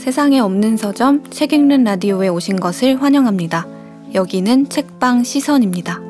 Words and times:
세상에 0.00 0.40
없는 0.40 0.78
서점 0.78 1.28
책 1.28 1.52
읽는 1.52 1.84
라디오에 1.84 2.28
오신 2.28 2.58
것을 2.58 3.02
환영합니다. 3.02 3.66
여기는 4.14 4.70
책방 4.70 5.24
시선입니다. 5.24 6.00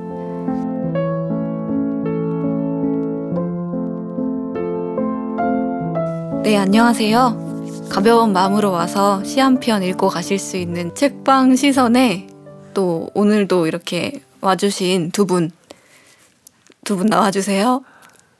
네, 6.45 6.57
안녕하세요. 6.57 7.89
가벼운 7.91 8.33
마음으로 8.33 8.71
와서 8.71 9.23
시 9.25 9.41
한 9.41 9.59
편 9.61 9.83
읽고 9.83 10.09
가실 10.09 10.39
수 10.39 10.57
있는 10.57 10.95
책방 10.95 11.57
시선에 11.57 12.29
또 12.73 13.11
오늘도 13.15 13.67
이렇게 13.67 14.23
와주신 14.41 15.11
두 15.11 15.27
분, 15.27 15.51
두 16.85 16.97
분 16.97 17.07
나와주세요. 17.07 17.83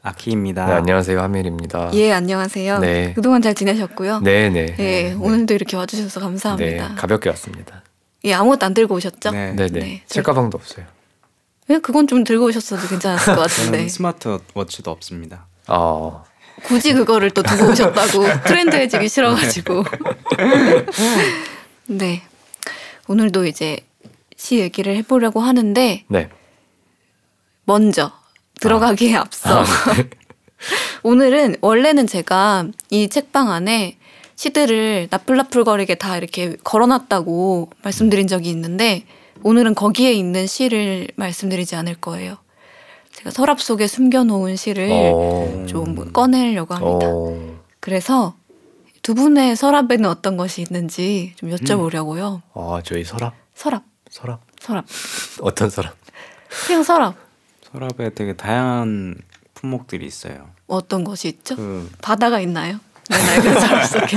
아키입니다. 0.03 0.67
네, 0.67 0.73
안녕하세요. 0.73 1.21
하멜입니다. 1.21 1.91
예, 1.95 2.13
안녕하세요. 2.13 2.79
네. 2.79 3.13
그동안 3.15 3.43
잘 3.43 3.55
지내셨고요? 3.55 4.21
네, 4.21 4.49
네. 4.49 4.75
예, 4.79 5.13
오늘도 5.13 5.53
이렇게 5.55 5.77
와 5.77 5.85
주셔서 5.85 6.21
네, 6.21 6.25
감사합니다. 6.25 6.95
가볍게 6.97 7.29
왔습니다. 7.31 7.83
예, 8.25 8.33
아무것도 8.33 8.65
안 8.67 8.75
들고 8.75 8.95
오셨죠? 8.95 9.31
네. 9.31 9.53
네, 9.53 9.67
네. 9.69 9.81
네, 9.81 10.03
책 10.07 10.25
가방도 10.25 10.57
없어요. 10.57 10.87
예, 11.69 11.79
그건 11.79 12.07
좀 12.07 12.25
들고 12.25 12.47
오셨어도 12.47 12.89
괜찮았을 12.89 13.35
것 13.37 13.43
같은데 13.49 13.71
저는 13.79 13.89
스마트 13.91 14.39
워치도 14.55 14.91
없습니다. 14.91 15.47
아, 15.67 16.25
굳이 16.65 16.95
그거를 16.95 17.31
또 17.31 17.43
두고 17.43 17.71
오셨다고 17.71 18.43
트렌드해지기 18.45 19.09
싫어가지고 19.09 19.85
네 21.87 22.23
오늘도 23.07 23.47
이제 23.47 23.79
시 24.37 24.59
얘기를 24.59 24.95
해보려고 24.97 25.41
하는데 25.41 26.05
네. 26.09 26.29
먼저 27.65 28.13
들어가기에 28.61 29.17
앞서 29.17 29.63
아, 29.63 29.65
네. 29.95 30.11
오늘은 31.03 31.57
원래는 31.61 32.07
제가 32.07 32.67
이 32.91 33.09
책방 33.09 33.51
안에 33.51 33.97
시들을 34.37 35.09
나풀나풀거리게 35.11 35.97
다 35.97 36.17
이렇게 36.17 36.57
걸어놨다고 36.63 37.71
말씀드린 37.83 38.27
적이 38.27 38.51
있는데 38.51 39.05
오늘은 39.43 39.75
거기에 39.75 40.13
있는 40.13 40.47
시를 40.47 41.09
말씀드리지 41.17 41.77
않을 41.77 41.97
거예요. 41.97 42.37
제가 43.13 43.31
서랍 43.31 43.61
속에 43.61 43.87
숨겨놓은 43.87 44.57
시를 44.57 44.89
어, 44.93 45.67
좀 45.67 46.13
꺼내려고 46.13 46.75
합니다. 46.75 47.07
어, 47.09 47.61
그래서 47.81 48.35
두 49.03 49.15
분의 49.15 49.57
서랍에는 49.57 50.05
어떤 50.07 50.37
것이 50.37 50.63
있는지 50.63 51.33
좀 51.37 51.51
여쭤보려고요. 51.51 52.43
아, 52.55 52.81
저희 52.85 53.05
서랍, 53.05 53.35
서랍, 53.55 53.83
서랍, 54.11 54.41
서랍, 54.59 54.85
어떤 55.41 55.71
서랍? 55.71 55.95
그냥 56.67 56.83
서랍 56.83 57.30
서랍에 57.73 58.11
되게 58.15 58.33
다양한 58.35 59.17
품목들이 59.55 60.07
있어요. 60.07 60.49
어떤 60.67 61.05
것이 61.05 61.29
있죠? 61.29 61.57
그 61.57 61.89
바다가 62.03 62.41
있나요? 62.41 62.79
내 63.09 63.17
낡은 63.17 63.61
서랍 63.61 63.85
속에. 63.87 64.17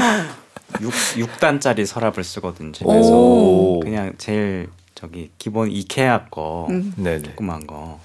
6, 0.81 0.91
6단짜리 0.91 1.85
서랍을 1.85 2.23
쓰거든요. 2.23 2.71
집에서 2.71 3.11
오. 3.11 3.79
그냥 3.79 4.13
제일 4.17 4.69
저기 4.95 5.31
기본 5.37 5.69
이케아 5.69 6.25
거 6.25 6.67
음. 6.69 6.93
네, 6.97 7.17
네. 7.17 7.21
조그만 7.21 7.67
거 7.67 7.99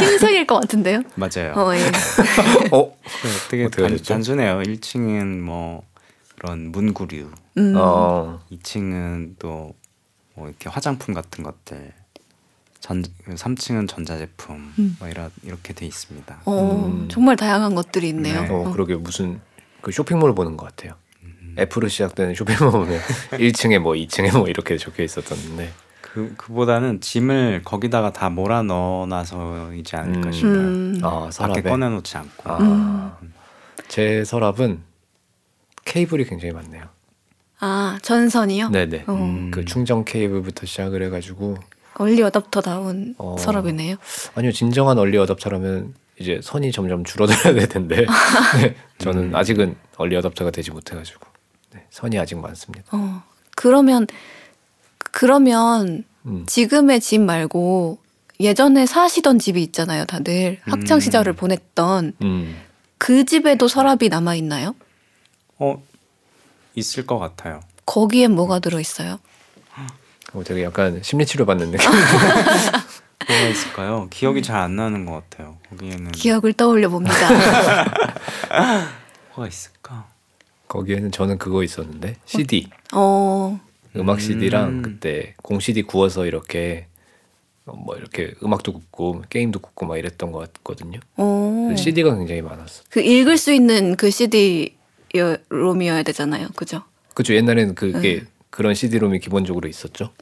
흰색일 0.00 0.46
것 0.46 0.60
같은데요? 0.60 1.02
맞아요. 1.14 1.52
어, 1.54 1.74
예. 1.76 1.80
어, 2.72 2.96
그 3.22 3.28
되게 3.50 3.64
어떻게 3.66 3.82
단? 3.88 3.96
단순해요. 3.98 4.60
1층은 4.62 5.40
뭐 5.40 5.84
그런 6.38 6.70
문구류, 6.72 7.30
음. 7.58 7.74
어, 7.76 8.40
2층은 8.50 9.38
또 9.38 9.74
뭐 10.38 10.46
이렇게 10.48 10.68
화장품 10.68 11.14
같은 11.14 11.42
것들, 11.42 11.92
전 12.80 13.02
3층은 13.28 13.88
전자제품, 13.88 14.72
음. 14.78 14.96
뭐 14.98 15.08
이런 15.08 15.30
이렇게 15.42 15.72
돼 15.72 15.84
있습니다. 15.86 16.42
어, 16.44 16.86
음. 16.86 17.08
정말 17.10 17.36
다양한 17.36 17.74
것들이 17.74 18.08
있네요. 18.10 18.42
네. 18.42 18.48
어, 18.50 18.70
그러게 18.72 18.94
무슨 18.94 19.40
그 19.80 19.90
쇼핑몰 19.90 20.34
보는 20.34 20.56
것 20.56 20.66
같아요. 20.66 20.94
음. 21.22 21.54
F로 21.58 21.88
시작되는 21.88 22.34
쇼핑몰 22.34 22.70
보면 22.70 23.00
1층에 23.32 23.78
뭐 23.80 23.94
2층에 23.94 24.36
뭐 24.36 24.48
이렇게 24.48 24.76
적혀 24.76 25.02
있었던데. 25.02 25.72
그 26.00 26.34
그보다는 26.36 27.00
짐을 27.00 27.62
거기다가 27.64 28.12
다 28.12 28.30
몰아 28.30 28.62
넣어놔서이지 28.62 29.96
않을까 29.96 30.28
음. 30.28 30.32
싶어요. 30.32 30.52
음. 30.54 31.00
아, 31.02 31.20
밖에 31.24 31.30
서랍에. 31.32 31.62
꺼내놓지 31.62 32.16
않고. 32.16 32.42
아, 32.44 33.18
제 33.88 34.24
서랍은 34.24 34.82
케이블이 35.84 36.24
굉장히 36.24 36.54
많네요. 36.54 36.84
아, 37.60 37.98
전선이요? 38.02 38.70
네, 38.70 38.86
네. 38.86 39.04
어. 39.06 39.12
음. 39.14 39.50
그 39.50 39.64
충전 39.64 40.04
케이블부터 40.04 40.64
시작을 40.64 41.02
해가지고 41.02 41.56
얼리 41.98 42.22
어답터다운 42.22 43.14
어. 43.18 43.36
서랍이네요. 43.38 43.96
아니요 44.34 44.52
진정한 44.52 44.98
얼리 44.98 45.18
어답터라면 45.18 45.94
이제 46.20 46.40
선이 46.42 46.72
점점 46.72 47.04
줄어들어야 47.04 47.54
될 47.54 47.68
텐데 47.68 48.06
네, 48.60 48.74
저는 48.98 49.34
아직은 49.34 49.76
얼리 49.96 50.16
어답터가 50.16 50.50
되지 50.50 50.70
못해가지고 50.70 51.26
네, 51.74 51.84
선이 51.90 52.18
아직 52.18 52.36
많습니다. 52.38 52.84
어. 52.92 53.22
그러면 53.56 54.06
그러면 55.12 56.04
음. 56.26 56.44
지금의 56.46 57.00
집 57.00 57.20
말고 57.20 57.98
예전에 58.40 58.86
사시던 58.86 59.40
집이 59.40 59.60
있잖아요, 59.64 60.04
다들 60.04 60.60
학창 60.62 61.00
시절을 61.00 61.32
음. 61.32 61.36
보냈던 61.36 62.12
음. 62.22 62.60
그 62.96 63.24
집에도 63.24 63.66
서랍이 63.66 64.08
남아 64.08 64.36
있나요? 64.36 64.76
어 65.58 65.82
있을 66.76 67.04
것 67.06 67.18
같아요. 67.18 67.60
거기엔 67.86 68.32
뭐가 68.32 68.60
들어 68.60 68.78
있어요? 68.78 69.18
어, 70.34 70.42
되게 70.44 70.62
약간 70.64 71.00
심리치료 71.02 71.46
받는 71.46 71.70
느낌. 71.70 71.90
뭐가 73.28 73.48
있을까요? 73.48 74.06
기억이 74.10 74.42
잘 74.42 74.56
안 74.58 74.76
나는 74.76 75.04
것 75.04 75.28
같아요. 75.30 75.56
거기에는 75.70 76.12
기억을 76.12 76.52
떠올려 76.54 76.88
봅니다. 76.88 77.14
뭐가 79.34 79.48
있을까? 79.48 80.08
거기에는 80.68 81.10
저는 81.12 81.38
그거 81.38 81.62
있었는데 81.62 82.16
CD 82.26 82.68
어, 82.92 83.58
음악 83.96 84.20
CD랑 84.20 84.68
음. 84.68 84.82
그때 84.82 85.34
공 85.42 85.60
CD 85.60 85.82
구워서 85.82 86.26
이렇게 86.26 86.86
어, 87.64 87.74
뭐 87.74 87.96
이렇게 87.96 88.34
음악도 88.42 88.72
굽고 88.72 89.24
게임도 89.30 89.60
굽고 89.60 89.86
막 89.86 89.96
이랬던 89.98 90.32
것 90.32 90.52
같거든요. 90.52 91.00
어. 91.16 91.74
CD가 91.76 92.14
굉장히 92.16 92.42
많았어. 92.42 92.82
그 92.90 93.00
읽을 93.00 93.36
수 93.38 93.52
있는 93.52 93.96
그 93.96 94.10
CD 94.10 94.74
롬이어야 95.48 96.02
되잖아요, 96.02 96.48
그죠? 96.54 96.82
그죠 97.14 97.34
옛날에는 97.34 97.74
그게 97.74 98.16
음. 98.20 98.26
그런 98.50 98.74
CD롬이 98.74 99.20
기본적으로 99.20 99.68
있었죠. 99.68 100.12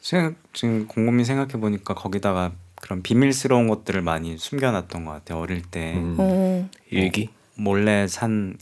생각, 0.00 0.34
지금 0.52 0.86
곰곰이 0.86 1.24
생각해 1.24 1.52
보니까 1.52 1.94
거기다가 1.94 2.52
그런 2.76 3.02
비밀스러운 3.02 3.68
것들을 3.68 4.00
많이 4.02 4.36
숨겨놨던 4.38 5.04
것 5.04 5.12
같아요. 5.12 5.38
어릴 5.38 5.62
때 5.62 5.94
음. 5.96 6.16
어, 6.18 6.68
일기. 6.90 7.30
몰래 7.54 8.08
산 8.08 8.56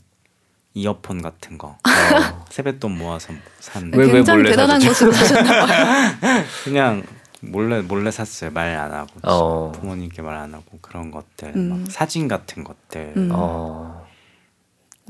이어폰 0.73 1.21
같은 1.21 1.57
거 1.57 1.67
어. 1.69 1.77
세뱃돈 2.49 2.97
모아서 2.97 3.33
산 3.59 3.91
왜, 3.93 4.11
왜 4.11 4.21
몰래 4.21 4.51
대단한? 4.51 4.79
곳으로 4.81 5.11
사셨나 5.11 5.65
봐요. 5.65 6.43
그냥 6.63 7.03
몰래 7.41 7.81
몰래 7.81 8.11
샀어요. 8.11 8.51
말 8.51 8.75
안 8.77 8.91
하고 8.93 9.09
어. 9.23 9.71
부모님께 9.71 10.21
말 10.21 10.35
안 10.37 10.53
하고 10.53 10.77
그런 10.81 11.09
것들 11.11 11.53
음. 11.55 11.69
막 11.69 11.91
사진 11.91 12.27
같은 12.27 12.63
것들 12.63 13.13
음. 13.17 13.29
어. 13.33 14.00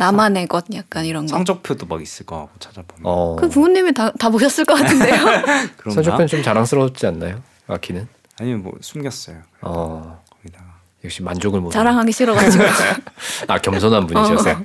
나만의 0.02 0.48
것 0.48 0.66
약간 0.74 1.06
이런 1.06 1.26
거. 1.28 1.30
성적표도 1.30 1.86
막 1.86 2.02
있을 2.02 2.26
거 2.26 2.38
같고 2.40 2.58
찾아보면 2.60 3.04
어. 3.04 3.36
그 3.40 3.48
부모님이 3.48 3.94
다, 3.94 4.12
다 4.14 4.30
보셨을 4.30 4.66
것 4.66 4.74
같은데요. 4.74 5.16
선조편 5.94 6.26
좀 6.26 6.42
자랑스럽지 6.42 7.06
않나요? 7.06 7.44
아키는? 7.68 8.08
아니면 8.40 8.64
뭐 8.64 8.74
숨겼어요. 8.82 9.38
어. 9.62 10.24
거기다가 10.32 10.66
역시 11.04 11.22
만족을 11.22 11.62
못. 11.62 11.70
자랑하기 11.70 12.12
싫어가지고. 12.12 12.64
아 13.48 13.60
겸손한 13.60 14.08
분이셨어요. 14.08 14.64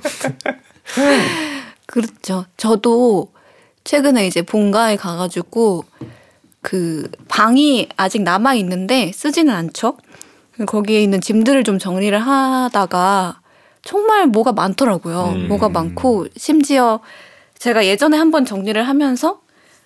그렇죠. 1.85 2.45
저도 2.57 3.31
최근에 3.83 4.25
이제 4.25 4.41
본가에 4.41 4.95
가가지고 4.95 5.85
그 6.63 7.11
방이 7.27 7.89
아직 7.95 8.23
남아 8.23 8.55
있는데 8.55 9.11
쓰지는 9.13 9.53
않죠. 9.53 9.97
거기에 10.65 11.03
있는 11.03 11.21
짐들을 11.21 11.63
좀 11.63 11.77
정리를 11.77 12.17
하다가 12.17 13.41
정말 13.87 14.27
뭐가 14.27 14.51
많더라고요. 14.51 15.33
음. 15.33 15.47
뭐가 15.47 15.69
많고 15.69 16.27
심지어 16.35 16.99
제가 17.57 17.85
예전에 17.85 18.17
한번 18.17 18.43
정리를 18.43 18.85
하면서 18.85 19.39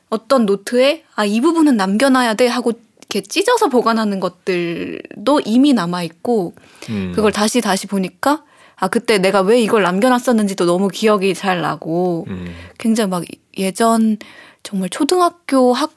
어떤 0.09 0.48
노트에 0.48 1.03
아 1.15 1.24
이 1.24 1.39
부분은 1.39 1.77
남겨놔야 1.77 2.33
돼 2.33 2.48
하고 2.48 2.74
이렇게 2.98 3.21
찢어서 3.21 3.68
보관하는 3.68 4.19
것들도 4.19 5.42
이미 5.45 5.74
남아 5.74 6.01
있고 6.01 6.56
음. 6.89 7.12
그걸 7.13 7.31
다시 7.31 7.62
다시 7.62 7.86
보니까 7.86 8.44
아 8.75 8.88
그때 8.88 9.19
내가 9.19 9.42
왜 9.42 9.62
이걸 9.62 9.83
남겨놨었는지도 9.83 10.65
너무 10.65 10.88
기억이 10.88 11.36
잘 11.36 11.62
나고 11.62 12.25
음. 12.27 12.51
굉장히 12.80 13.12
막 13.12 13.24
예전 13.59 14.18
정말 14.63 14.89
초등학교 14.89 15.74
학 15.74 15.92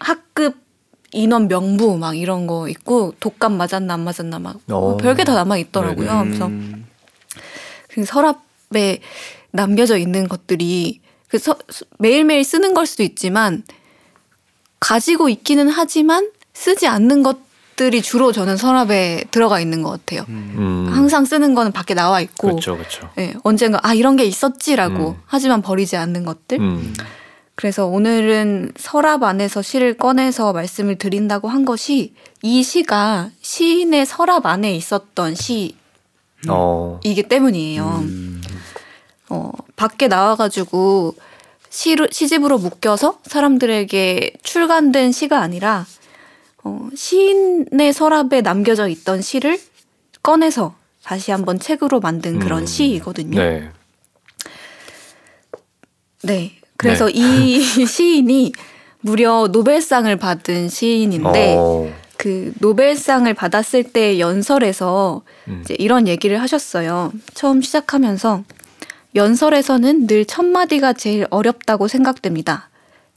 학급 0.00 0.56
인원 1.12 1.46
명부 1.46 1.96
막 1.96 2.16
이런 2.18 2.48
거 2.48 2.68
있고 2.68 3.14
독감 3.20 3.56
맞았나 3.56 3.94
안 3.94 4.00
맞았나 4.00 4.40
막 4.40 4.56
어. 4.68 4.96
별게 4.96 5.22
다 5.22 5.34
남아 5.34 5.58
있더라고요. 5.58 6.10
네네. 6.10 6.24
그래서 6.24 6.46
음, 6.46 6.86
그 7.96 8.04
서랍에 8.04 9.00
남겨져 9.52 9.96
있는 9.96 10.28
것들이 10.28 11.00
그 11.28 11.38
서, 11.38 11.56
매일매일 11.98 12.44
쓰는 12.44 12.74
걸 12.74 12.84
수도 12.84 13.02
있지만 13.02 13.62
가지고 14.80 15.30
있기는 15.30 15.70
하지만 15.70 16.30
쓰지 16.52 16.86
않는 16.86 17.22
것들이 17.22 18.02
주로 18.02 18.32
저는 18.32 18.58
서랍에 18.58 19.24
들어가 19.30 19.60
있는 19.60 19.82
것 19.82 19.90
같아요. 19.90 20.26
음. 20.28 20.90
항상 20.92 21.24
쓰는 21.24 21.54
거는 21.54 21.72
밖에 21.72 21.94
나와 21.94 22.20
있고 22.20 22.48
그렇죠, 22.48 22.76
그렇죠. 22.76 23.08
예, 23.16 23.34
언젠가 23.42 23.80
아 23.82 23.94
이런 23.94 24.16
게 24.16 24.24
있었지라고 24.24 25.10
음. 25.10 25.22
하지만 25.24 25.62
버리지 25.62 25.96
않는 25.96 26.26
것들. 26.26 26.60
음. 26.60 26.94
그래서 27.54 27.86
오늘은 27.86 28.72
서랍 28.76 29.22
안에서 29.22 29.62
시를 29.62 29.94
꺼내서 29.94 30.52
말씀을 30.52 30.96
드린다고 30.96 31.48
한 31.48 31.64
것이 31.64 32.12
이 32.42 32.62
시가 32.62 33.30
시인의 33.40 34.04
서랍 34.04 34.44
안에 34.44 34.74
있었던 34.74 35.34
시 35.34 35.74
이기 36.42 37.22
어. 37.22 37.28
때문이에요. 37.28 37.84
음. 38.04 38.42
어, 39.28 39.50
밖에 39.76 40.08
나와가지고 40.08 41.14
시로, 41.70 42.06
시집으로 42.10 42.58
묶여서 42.58 43.18
사람들에게 43.24 44.34
출간된 44.42 45.12
시가 45.12 45.40
아니라 45.40 45.84
어, 46.64 46.88
시인의 46.94 47.92
서랍에 47.92 48.40
남겨져 48.42 48.88
있던 48.88 49.22
시를 49.22 49.58
꺼내서 50.22 50.74
다시 51.02 51.30
한번 51.30 51.58
책으로 51.58 52.00
만든 52.00 52.38
그런 52.38 52.62
음. 52.62 52.66
시이거든요. 52.66 53.38
네. 53.40 53.70
네. 56.22 56.52
그래서 56.76 57.08
이 57.08 57.60
시인이 57.86 58.52
무려 59.00 59.48
노벨상을 59.50 60.14
받은 60.16 60.68
시인인데 60.68 61.54
어. 61.58 61.92
그 62.26 62.52
노벨상을 62.58 63.32
받았을 63.34 63.84
때 63.84 64.18
연설에서 64.18 65.22
음. 65.46 65.60
이제 65.62 65.76
이런 65.78 66.08
얘기를 66.08 66.40
하셨어요. 66.42 67.12
처음 67.34 67.62
시작하면서 67.62 68.42
연설에서는 69.14 70.08
늘 70.08 70.24
첫 70.26 70.44
마디가 70.44 70.94
제일 70.94 71.28
어렵다고 71.30 71.86
생각됩니다. 71.86 72.68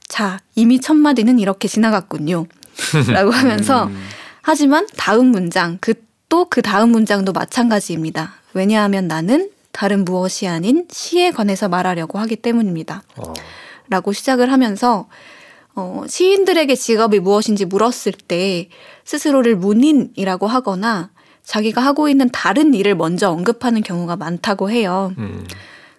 자, 0.06 0.38
이미 0.54 0.80
첫 0.80 0.94
마디는 0.94 1.40
이렇게 1.40 1.66
지나갔군요. 1.66 2.46
라고 3.12 3.32
하면서 3.32 3.86
음. 3.86 4.00
하지만 4.42 4.86
다음 4.96 5.26
문장, 5.26 5.78
그 5.80 5.94
또 6.28 6.44
그 6.44 6.62
다음 6.62 6.90
문장도 6.90 7.32
마찬가지입니다. 7.32 8.34
왜냐하면 8.54 9.08
나는 9.08 9.50
다른 9.72 10.04
무엇이 10.04 10.46
아닌 10.46 10.86
시에 10.88 11.32
관해서 11.32 11.68
말하려고 11.68 12.20
하기 12.20 12.36
때문입니다. 12.36 13.02
어. 13.16 13.34
라고 13.88 14.12
시작을 14.12 14.52
하면서 14.52 15.08
어, 15.80 16.04
시인들에게 16.06 16.74
직업이 16.74 17.18
무엇인지 17.18 17.64
물었을 17.64 18.12
때 18.12 18.68
스스로를 19.04 19.56
문인이라고 19.56 20.46
하거나 20.46 21.10
자기가 21.42 21.80
하고 21.80 22.08
있는 22.08 22.28
다른 22.30 22.74
일을 22.74 22.94
먼저 22.94 23.30
언급하는 23.30 23.82
경우가 23.82 24.16
많다고 24.16 24.70
해요. 24.70 25.12
음. 25.18 25.46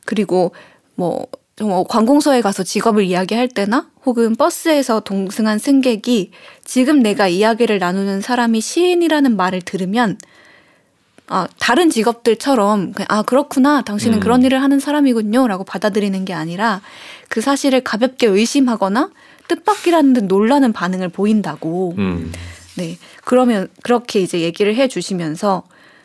그리고 0.05 0.53
뭐, 0.95 1.27
뭐 1.59 1.83
관공서에 1.83 2.41
가서 2.41 2.63
직업을 2.63 3.03
이야기할 3.03 3.47
때나 3.49 3.89
혹은 4.05 4.35
버스에서 4.35 5.01
동승한 5.01 5.57
승객이 5.59 6.31
지금 6.63 7.01
내가 7.01 7.27
이야기를 7.27 7.79
나누는 7.79 8.21
사람이 8.21 8.61
시인이라는 8.61 9.35
말을 9.35 9.61
들으면 9.61 10.17
아, 11.33 11.47
다른 11.59 11.89
직업들처럼 11.89 12.91
그냥, 12.91 13.07
아 13.09 13.21
그렇구나 13.21 13.83
당신은 13.83 14.17
음. 14.17 14.19
그런 14.19 14.43
일을 14.43 14.61
하는 14.61 14.81
사람이군요라고 14.81 15.63
받아들이는 15.63 16.25
게 16.25 16.33
아니라 16.33 16.81
그 17.29 17.39
사실을 17.39 17.81
가볍게 17.81 18.27
의심하거나 18.27 19.11
뜻밖이라는 19.51 20.13
듯 20.13 20.23
놀라는 20.25 20.71
반응을 20.71 21.09
보인다고 21.09 21.95
음. 21.97 22.31
네. 22.77 22.97
그러면 23.25 23.67
그렇게 23.83 24.21
이제 24.21 24.39
얘기를 24.39 24.75
해 24.75 24.87
주시면서 24.87 25.63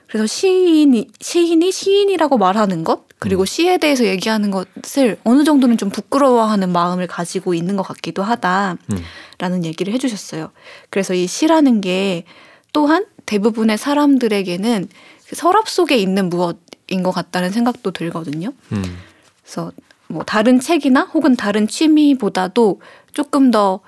그래서 0.08 0.26
시인이 0.26 1.08
시인이 1.20 1.70
시인이라고 1.70 2.38
말하는 2.38 2.82
것 2.82 3.06
그리고 3.18 3.42
음. 3.42 3.46
시에 3.46 3.78
대해서 3.78 4.04
얘기하는 4.04 4.50
것을 4.50 5.16
어느 5.24 5.44
정도는 5.44 5.78
좀 5.78 5.90
부끄러워하는 5.90 6.70
마음을 6.70 7.06
가지고 7.06 7.54
있는 7.54 7.76
것 7.76 7.82
같기도 7.84 8.22
하다라는 8.22 8.78
음. 8.90 9.64
얘기를 9.64 9.92
해 9.92 9.98
주셨어요. 9.98 10.50
그래서 10.90 11.14
이 11.14 11.26
시라는 11.26 11.80
게 11.80 12.24
또한 12.72 13.06
대부분의 13.26 13.78
사람들에게는 13.78 14.88
그 15.28 15.36
서랍 15.36 15.68
속에 15.68 15.96
있는 15.96 16.28
무엇인 16.28 17.02
것 17.02 17.10
같다는 17.12 17.50
생각도 17.50 17.92
들거든요. 17.92 18.52
음. 18.72 18.98
그래서 19.42 19.72
뭐 20.08 20.22
다른 20.24 20.60
책이나 20.60 21.02
혹은 21.02 21.36
다른 21.36 21.66
취미보다도 21.66 22.80
조금 23.16 23.50
더 23.50 23.80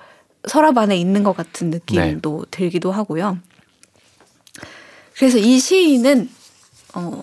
서랍 0.47 0.77
안에 0.77 0.97
있는 0.97 1.23
것 1.23 1.35
같은 1.35 1.69
느낌도 1.69 2.45
들기도 2.49 2.91
하고요. 2.91 3.37
그래서 5.15 5.37
이 5.37 5.59
시인은 5.59 6.29
어 6.95 7.21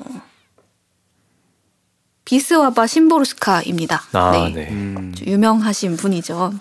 비스와바 2.24 2.86
심보르스카입니다. 2.86 4.02
아, 4.12 4.30
네. 4.32 4.52
네. 4.52 4.68
음. 4.70 5.12
유명하신 5.26 5.96
분이죠. 5.96 6.52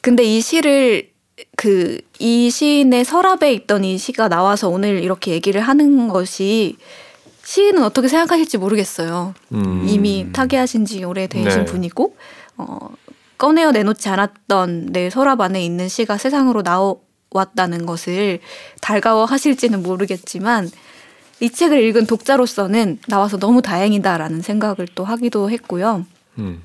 근데 0.00 0.24
이 0.24 0.40
시를 0.40 1.10
그 1.56 2.00
이 2.18 2.50
시인의 2.50 3.04
서랍에 3.04 3.52
있던 3.52 3.84
이 3.84 3.98
시가 3.98 4.28
나와서 4.28 4.68
오늘 4.68 5.02
이렇게 5.02 5.32
얘기를 5.32 5.60
하는 5.60 6.08
것이 6.08 6.76
시인은 7.44 7.82
어떻게 7.82 8.08
생각하실지 8.08 8.58
모르겠어요. 8.58 9.34
음. 9.52 9.86
이미 9.88 10.26
타계하신 10.32 10.84
지 10.84 11.04
오래되신 11.04 11.44
네. 11.44 11.64
분이고 11.64 12.16
어, 12.56 12.90
꺼내어 13.38 13.70
내놓지 13.72 14.08
않았던 14.08 14.86
내 14.92 15.10
서랍 15.10 15.40
안에 15.40 15.62
있는 15.64 15.88
시가 15.88 16.16
세상으로 16.16 16.62
나왔다는 16.62 17.86
것을 17.86 18.40
달가워하실지는 18.80 19.82
모르겠지만 19.82 20.70
이 21.40 21.50
책을 21.50 21.82
읽은 21.82 22.06
독자로서는 22.06 23.00
나와서 23.08 23.36
너무 23.38 23.60
다행이다라는 23.60 24.40
생각을 24.40 24.88
또 24.94 25.04
하기도 25.04 25.50
했고요. 25.50 26.06
음. 26.38 26.62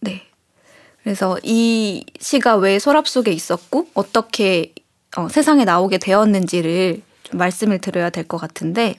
네. 0.00 0.22
그래서 1.02 1.38
이 1.42 2.04
시가 2.18 2.56
왜 2.56 2.78
서랍 2.78 3.06
속에 3.06 3.30
있었고 3.30 3.88
어떻게 3.94 4.74
어, 5.16 5.28
세상에 5.28 5.64
나오게 5.64 5.98
되었는지를 5.98 7.02
좀 7.22 7.38
말씀을 7.38 7.78
드려야 7.78 8.10
될 8.10 8.24
것 8.26 8.38
같은데 8.38 8.96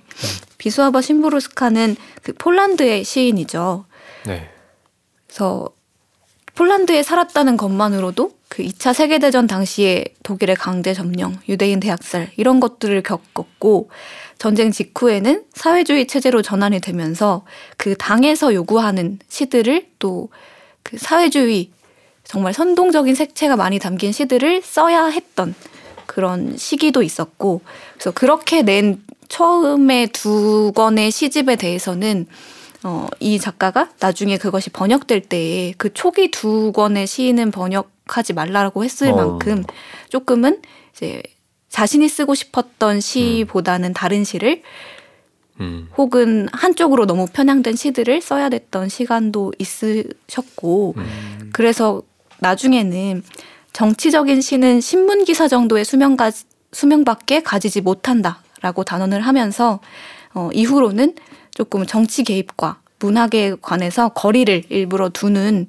비수아바 0.58 1.02
심부르스카는 1.02 1.98
그 2.24 2.34
폴란드의 2.34 3.04
시인이죠. 3.04 3.86
네. 4.26 4.50
그래서 5.28 5.70
폴란드에 6.56 7.04
살았다는 7.04 7.58
것만으로도 7.58 8.32
그 8.50 8.64
2차 8.64 8.94
세계대전 8.94 9.48
당시에 9.48 10.06
독일의 10.24 10.56
강제 10.56 10.94
점령, 10.94 11.38
유대인 11.50 11.80
대학살 11.80 12.32
이런 12.38 12.60
것들을 12.60 13.02
겪었고 13.04 13.90
전쟁 14.38 14.72
직후에는 14.72 15.44
사회주의 15.54 16.08
체제로 16.08 16.42
전환이 16.42 16.80
되면서 16.80 17.46
그 17.78 17.96
당에서 17.96 18.54
요구하는 18.54 19.20
시들을 19.30 19.88
또 20.00 20.30
그 20.86 21.00
사회주의 21.00 21.72
정말 22.24 22.54
선동적인 22.54 23.16
색채가 23.16 23.56
많이 23.56 23.80
담긴 23.80 24.12
시들을 24.12 24.62
써야 24.64 25.06
했던 25.08 25.56
그런 26.06 26.56
시기도 26.58 27.02
있었고 27.02 27.62
그래서 27.94 28.12
그렇게 28.12 28.62
낸 28.62 29.02
처음에 29.28 30.06
두 30.08 30.72
권의 30.76 31.10
시집에 31.10 31.56
대해서는 31.56 32.28
어, 32.86 33.08
이 33.20 33.40
작가가 33.40 33.90
나중에 34.00 34.38
그것이 34.38 34.70
번역될 34.70 35.22
때에 35.22 35.74
그 35.76 35.92
초기 35.92 36.30
두 36.30 36.72
권의 36.72 37.08
시는 37.08 37.50
번역하지 37.50 38.34
말라고 38.34 38.84
했을 38.84 39.08
어. 39.10 39.16
만큼 39.16 39.64
조금은 40.10 40.62
이제 40.94 41.24
자신이 41.70 42.08
쓰고 42.08 42.36
싶었던 42.36 43.02
시보다는 43.02 43.94
다른 43.94 44.24
시를 44.24 44.62
음. 45.62 45.90
혹은 45.98 46.48
한쪽으로 46.52 47.08
너무 47.08 47.26
편향된 47.26 47.76
시들을 47.76 48.22
써야 48.22 48.50
됐던 48.50 48.90
시간도 48.90 49.54
있으셨고 49.58 50.94
음. 50.96 51.50
그래서 51.54 52.04
나중에는 52.38 53.24
정치적인 53.74 54.42
시는 54.42 54.80
신문 54.80 55.26
기사 55.26 55.48
정도의 55.48 55.86
수명가 55.86 56.32
수명밖에 56.72 57.42
가지지 57.42 57.82
못한다라고 57.82 58.84
단언을 58.84 59.22
하면서 59.22 59.80
어, 60.36 60.52
이후로는 60.54 61.16
조금 61.56 61.86
정치 61.88 62.24
개입과 62.24 62.82
문학에 63.00 63.56
관해서 63.62 64.10
거리를 64.10 64.66
일부러 64.70 65.10
두는 65.10 65.68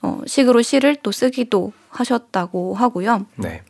어, 0.00 0.20
식으로 0.26 0.62
시를 0.62 0.96
또 0.96 1.12
쓰기도 1.12 1.72
하셨다고 1.90 2.74
하고요. 2.74 3.26
네. 3.36 3.62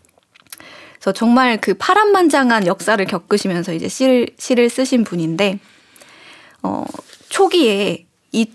그래서 0.94 1.12
정말 1.12 1.60
그 1.60 1.74
파란만장한 1.74 2.66
역사를 2.66 3.04
겪으시면서 3.04 3.74
이제 3.74 3.88
시를, 3.88 4.28
시를 4.38 4.70
쓰신 4.70 5.04
분인데, 5.04 5.58
어, 6.62 6.84
초기에 7.28 8.06
이, 8.30 8.46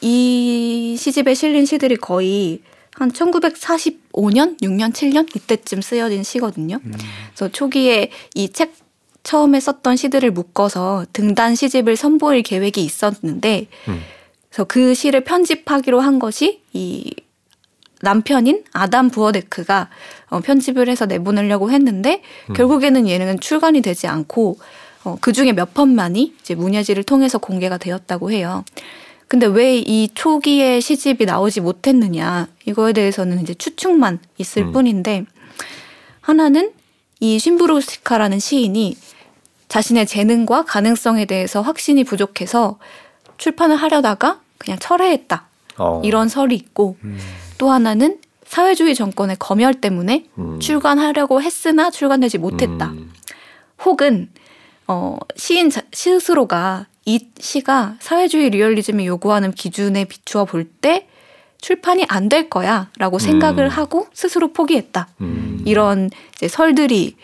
이 0.00 0.96
시집에 0.98 1.34
실린 1.34 1.66
시들이 1.66 1.96
거의 1.96 2.62
한 2.94 3.12
1945년, 3.12 4.60
6년, 4.60 4.92
7년 4.92 5.36
이때쯤 5.36 5.82
쓰여진 5.82 6.22
시거든요. 6.24 6.80
그래서 7.32 7.48
초기에 7.52 8.10
이 8.34 8.48
책 8.48 8.72
처음에 9.30 9.60
썼던 9.60 9.94
시들을 9.94 10.32
묶어서 10.32 11.06
등단 11.12 11.54
시집을 11.54 11.94
선보일 11.94 12.42
계획이 12.42 12.82
있었는데, 12.82 13.68
음. 13.86 14.00
그래서 14.48 14.64
그 14.64 14.92
시를 14.92 15.22
편집하기로 15.22 16.00
한 16.00 16.18
것이 16.18 16.62
이 16.72 17.14
남편인 18.02 18.64
아담 18.72 19.08
부어데크가 19.08 19.88
어, 20.30 20.40
편집을 20.40 20.88
해서 20.88 21.06
내보내려고 21.06 21.70
했는데 21.70 22.22
음. 22.48 22.54
결국에는 22.54 23.06
얘는 23.06 23.38
출간이 23.38 23.82
되지 23.82 24.08
않고 24.08 24.58
어, 25.04 25.16
그 25.20 25.32
중에 25.32 25.52
몇 25.52 25.74
편만이 25.74 26.34
이제 26.40 26.56
문예지를 26.56 27.04
통해서 27.04 27.38
공개가 27.38 27.78
되었다고 27.78 28.32
해요. 28.32 28.64
근데 29.28 29.46
왜 29.46 29.76
이 29.76 30.08
초기에 30.12 30.80
시집이 30.80 31.24
나오지 31.26 31.60
못했느냐 31.60 32.48
이거에 32.64 32.92
대해서는 32.92 33.40
이제 33.42 33.54
추측만 33.54 34.18
있을 34.38 34.62
음. 34.62 34.72
뿐인데 34.72 35.24
하나는 36.20 36.72
이 37.20 37.38
신부르스카라는 37.38 38.40
시인이 38.40 38.96
자신의 39.70 40.06
재능과 40.06 40.64
가능성에 40.64 41.24
대해서 41.24 41.62
확신이 41.62 42.04
부족해서 42.04 42.78
출판을 43.38 43.76
하려다가 43.76 44.40
그냥 44.58 44.78
철회했다. 44.78 45.46
어. 45.78 46.02
이런 46.04 46.28
설이 46.28 46.54
있고 46.56 46.96
또 47.56 47.70
하나는 47.70 48.18
사회주의 48.44 48.94
정권의 48.96 49.36
검열 49.38 49.74
때문에 49.74 50.26
음. 50.38 50.58
출간하려고 50.60 51.40
했으나 51.40 51.90
출간되지 51.90 52.38
못했다. 52.38 52.86
음. 52.88 53.12
혹은 53.84 54.28
어, 54.88 55.16
시인 55.36 55.70
자- 55.70 55.82
스스로가 55.92 56.86
이 57.06 57.28
시가 57.38 57.94
사회주의 58.00 58.50
리얼리즘이 58.50 59.06
요구하는 59.06 59.52
기준에 59.52 60.04
비추어 60.04 60.44
볼 60.44 60.66
때 60.82 61.06
출판이 61.60 62.06
안 62.08 62.28
될 62.28 62.50
거야라고 62.50 63.18
생각을 63.20 63.66
음. 63.66 63.70
하고 63.70 64.08
스스로 64.12 64.52
포기했다. 64.52 65.08
음. 65.20 65.62
이런 65.64 66.10
이제 66.34 66.48
설들이 66.48 67.14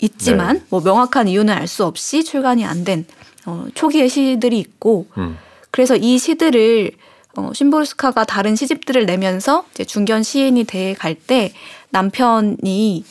있지만 0.00 0.58
네. 0.58 0.64
뭐 0.68 0.80
명확한 0.80 1.28
이유는 1.28 1.52
알 1.54 1.66
수 1.66 1.84
없이 1.84 2.24
출간이 2.24 2.64
안된 2.64 3.06
어, 3.46 3.66
초기의 3.74 4.08
시들이 4.08 4.58
있고 4.58 5.06
음. 5.18 5.36
그래서 5.70 5.96
이 5.96 6.18
시들을 6.18 6.92
어, 7.36 7.50
심보르스카가 7.54 8.24
다른 8.24 8.56
시집들을 8.56 9.06
내면서 9.06 9.64
이제 9.72 9.84
중견 9.84 10.22
시인이 10.22 10.64
돼 10.64 10.94
갈 10.98 11.14
때 11.14 11.52
남편이 11.90 13.04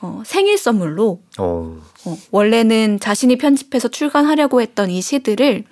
어, 0.00 0.22
생일 0.24 0.58
선물로 0.58 1.20
어. 1.38 1.78
어, 2.04 2.18
원래는 2.30 3.00
자신이 3.00 3.36
편집해서 3.38 3.88
출간하려고 3.88 4.60
했던 4.60 4.90
이 4.90 5.00
시들을 5.02 5.64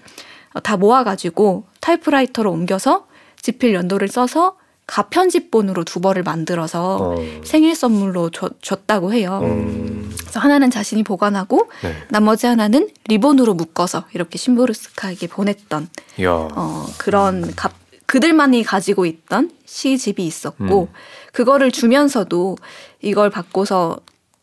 어, 0.54 0.60
다 0.60 0.76
모아가지고 0.76 1.64
타이프라이터로 1.80 2.50
옮겨서 2.50 3.06
지필 3.40 3.74
연도를 3.74 4.08
써서 4.08 4.56
가편집본으로 4.86 5.84
두 5.84 6.00
벌을 6.00 6.22
만들어서 6.22 6.96
어. 7.00 7.16
생일 7.42 7.74
선물로 7.74 8.30
줬, 8.30 8.60
줬다고 8.60 9.12
해요. 9.12 9.40
음. 9.42 10.12
그래서 10.20 10.40
하나는 10.40 10.70
자신이 10.70 11.02
보관하고 11.02 11.70
네. 11.82 11.94
나머지 12.08 12.46
하나는 12.46 12.90
리본으로 13.08 13.54
묶어서 13.54 14.04
이렇게 14.12 14.36
심보르스카에게 14.36 15.28
보냈던 15.28 15.88
야. 16.22 16.30
어, 16.32 16.86
그런 16.98 17.54
가, 17.54 17.70
그들만이 18.06 18.62
가지고 18.62 19.06
있던 19.06 19.50
시집이 19.64 20.24
있었고 20.26 20.82
음. 20.82 20.94
그거를 21.32 21.70
주면서도 21.70 22.56
이걸 23.00 23.30
받고서 23.30 23.98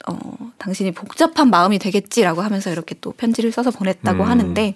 어, 0.08 0.20
당신이 0.58 0.92
복잡한 0.92 1.50
마음이 1.52 1.78
되겠지라고 1.78 2.42
하면서 2.42 2.72
이렇게 2.72 2.96
또 3.00 3.12
편지를 3.12 3.52
써서 3.52 3.70
보냈다고 3.70 4.24
음. 4.24 4.30
하는데 4.30 4.76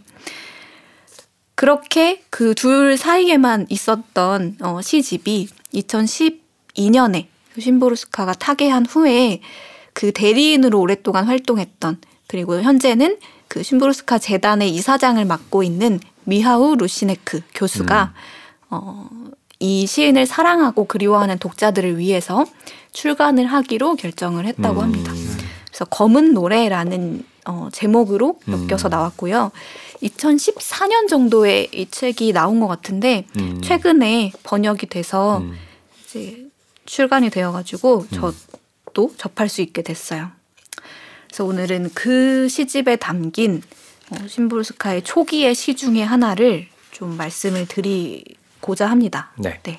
그렇게 1.56 2.22
그 2.30 2.54
둘 2.54 2.98
사이에만 2.98 3.68
있었던 3.70 4.58
어, 4.62 4.82
시집이 4.82 5.48
2012년에 5.74 7.26
신보르스카가 7.60 8.34
타계한 8.34 8.86
후에 8.86 9.42
그 9.94 10.12
대리인으로 10.12 10.80
오랫동안 10.80 11.26
활동했던 11.26 12.02
그리고 12.28 12.62
현재는 12.62 13.18
그 13.48 13.64
신보르스카 13.64 14.18
재단의 14.20 14.70
이사장을 14.72 15.24
맡고 15.24 15.64
있는 15.64 16.00
미하우 16.26 16.76
루시네크 16.76 17.42
교수가 17.54 18.14
어, 18.72 19.10
이 19.60 19.88
시인을 19.88 20.26
사랑하고 20.26 20.86
그리워하는 20.86 21.38
독자들을 21.38 21.98
위해서 21.98 22.46
출간을 22.92 23.46
하기로 23.46 23.96
결정을 23.96 24.46
했다고 24.48 24.82
합니다. 24.82 25.12
음. 25.14 25.38
그래서 25.68 25.86
검은 25.86 26.34
노래라는 26.34 27.24
어, 27.46 27.70
제목으로 27.72 28.40
음. 28.48 28.68
엮여서 28.70 28.90
나왔고요. 28.90 29.52
2014년 30.04 31.08
정도에 31.08 31.68
이 31.72 31.88
책이 31.90 32.34
나온 32.34 32.60
것 32.60 32.68
같은데 32.68 33.26
음. 33.38 33.62
최근에 33.62 34.34
번역이 34.44 34.88
돼서 34.88 35.40
음. 35.40 35.58
이제 36.06 36.46
출간이 36.86 37.30
되어가지고 37.30 38.08
저도 38.10 39.14
접할 39.18 39.50
수 39.50 39.62
있게 39.62 39.82
됐어요. 39.82 40.32
그래서 41.28 41.46
오늘은 41.46 41.92
그 41.94 42.48
시집에 42.48 42.96
담긴 42.96 43.62
어, 44.12 44.28
쉼보르스카의 44.28 45.04
초기의 45.04 45.56
시 45.56 45.76
중에 45.76 46.04
하나를 46.04 46.68
좀 46.92 47.18
말씀을 47.18 47.68
드리고자 47.68 48.88
합니다. 48.90 49.32
네. 49.38 49.60
네. 49.64 49.78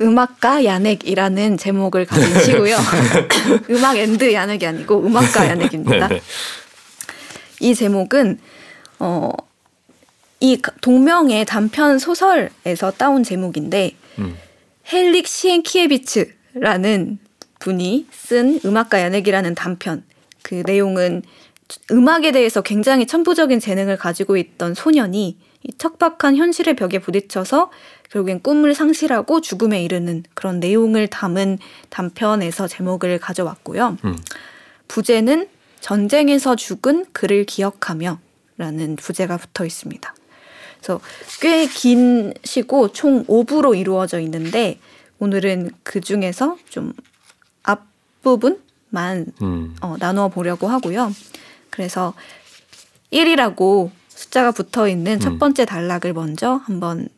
음악가 0.00 0.64
야넥이라는 0.64 1.58
제목을 1.58 2.06
가진 2.06 2.40
시고요. 2.40 2.76
음악 3.70 3.96
and 3.96 4.32
야넥이 4.32 4.64
아니고 4.64 5.04
음악가 5.04 5.46
야넥입니다. 5.48 6.08
이 7.60 7.74
제목은 7.74 8.38
어, 8.98 9.30
이 10.40 10.60
동명의 10.80 11.44
단편 11.44 11.98
소설에서 11.98 12.92
따온 12.92 13.22
제목인데 13.24 13.96
음. 14.18 14.36
헨릭 14.92 15.26
시엔키에비츠라는 15.26 17.18
분이 17.58 18.06
쓴 18.10 18.60
음악가 18.64 19.00
야넥이라는 19.00 19.54
단편. 19.54 20.04
그 20.42 20.62
내용은 20.64 21.22
음악에 21.90 22.32
대해서 22.32 22.62
굉장히 22.62 23.06
천부적인 23.06 23.60
재능을 23.60 23.96
가지고 23.96 24.36
있던 24.36 24.74
소년이 24.74 25.36
이 25.64 25.72
척박한 25.76 26.36
현실의 26.36 26.76
벽에 26.76 26.98
부딪혀서 26.98 27.70
결국엔 28.10 28.40
꿈을 28.40 28.74
상실하고 28.74 29.40
죽음에 29.40 29.82
이르는 29.82 30.22
그런 30.34 30.60
내용을 30.60 31.08
담은 31.08 31.58
단편에서 31.90 32.68
제목을 32.68 33.18
가져왔고요. 33.18 33.98
음. 34.04 34.18
부제는 34.86 35.48
전쟁에서 35.80 36.56
죽은 36.56 37.06
그를 37.12 37.44
기억하며 37.44 38.18
라는 38.56 38.96
부제가 38.96 39.36
붙어 39.36 39.64
있습니다. 39.64 40.14
그래서 40.80 41.00
꽤 41.40 41.66
긴 41.66 42.34
시고 42.44 42.92
총 42.92 43.24
5부로 43.26 43.76
이루어져 43.78 44.20
있는데 44.20 44.78
오늘은 45.18 45.70
그 45.82 46.00
중에서 46.00 46.56
좀 46.68 46.92
앞부분만 47.62 49.26
음. 49.42 49.76
어, 49.80 49.96
나누어 49.98 50.28
보려고 50.28 50.68
하고요. 50.68 51.12
그래서 51.70 52.14
1이라고 53.12 53.90
숫자가 54.08 54.50
붙어 54.52 54.88
있는 54.88 55.20
첫 55.20 55.32
음. 55.32 55.38
번째 55.38 55.64
단락을 55.64 56.12
먼저 56.12 56.54
한번 56.64 57.08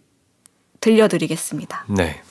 들려드리겠습니다. 0.81 1.87
네. 1.88 2.23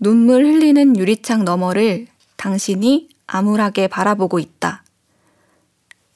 눈물 0.00 0.44
흘리는 0.44 0.96
유리창 0.96 1.44
너머를 1.44 2.06
당신이 2.36 3.10
암울하게 3.26 3.88
바라보고 3.88 4.38
있다. 4.38 4.82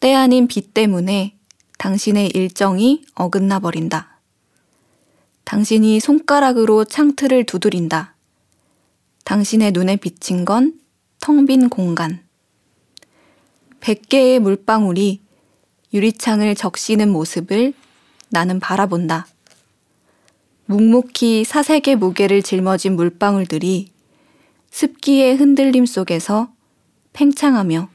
때 0.00 0.14
아닌 0.14 0.48
비 0.48 0.60
때문에 0.62 1.36
당신의 1.78 2.30
일정이 2.34 3.04
어긋나 3.14 3.60
버린다. 3.60 4.18
당신이 5.44 6.00
손가락으로 6.00 6.84
창틀을 6.84 7.44
두드린다. 7.44 8.14
당신의 9.24 9.72
눈에 9.72 9.96
비친 9.96 10.44
건 10.44 10.84
텅 11.24 11.46
빈 11.46 11.70
공간. 11.70 12.22
백 13.80 14.10
개의 14.10 14.40
물방울이 14.40 15.22
유리창을 15.94 16.54
적시는 16.54 17.08
모습을 17.08 17.72
나는 18.28 18.60
바라본다. 18.60 19.26
묵묵히 20.66 21.44
사색의 21.44 21.96
무게를 21.96 22.42
짊어진 22.42 22.96
물방울들이 22.96 23.92
습기의 24.70 25.36
흔들림 25.36 25.84
속에서 25.86 26.52
팽창하며 27.12 27.88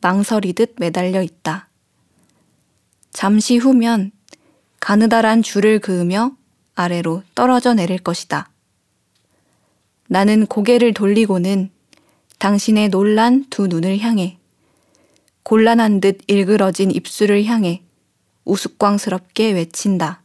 망설이듯 0.00 0.74
매달려 0.78 1.22
있다. 1.22 1.68
잠시 3.12 3.56
후면 3.56 4.10
가느다란 4.80 5.42
줄을 5.42 5.78
그으며 5.78 6.36
아래로 6.74 7.22
떨어져 7.34 7.74
내릴 7.74 7.98
것이다. 7.98 8.50
나는 10.08 10.46
고개를 10.46 10.92
돌리고는 10.94 11.70
당신의 12.38 12.88
놀란 12.88 13.44
두 13.48 13.68
눈을 13.68 13.98
향해 14.00 14.38
곤란한 15.44 16.00
듯 16.00 16.18
일그러진 16.26 16.90
입술을 16.90 17.44
향해 17.44 17.82
우스꽝스럽게 18.44 19.52
외친다. 19.52 20.21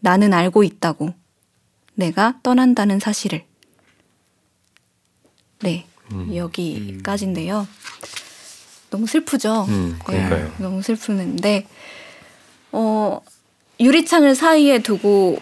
나는 0.00 0.32
알고 0.32 0.62
있다고. 0.64 1.14
내가 1.94 2.38
떠난다는 2.42 3.00
사실을. 3.00 3.44
네, 5.60 5.86
음. 6.12 6.34
여기까지인데요. 6.34 7.66
너무 8.90 9.06
슬프죠? 9.06 9.66
음. 9.68 9.98
네, 10.08 10.50
너무 10.58 10.80
슬프는데, 10.80 11.66
어, 12.70 13.20
유리창을 13.80 14.34
사이에 14.34 14.78
두고 14.80 15.38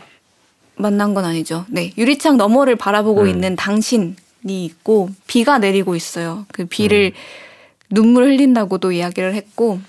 만난 0.76 1.14
건 1.14 1.24
아니죠. 1.24 1.66
네, 1.68 1.92
유리창 1.98 2.38
너머를 2.38 2.76
바라보고 2.76 3.22
음. 3.22 3.28
있는 3.28 3.56
당신이 3.56 4.16
있고, 4.46 5.10
비가 5.26 5.58
내리고 5.58 5.94
있어요. 5.94 6.46
그 6.52 6.64
비를 6.64 7.12
음. 7.14 7.94
눈물 7.94 8.24
흘린다고도 8.24 8.92
이야기를 8.92 9.34
했고, 9.34 9.80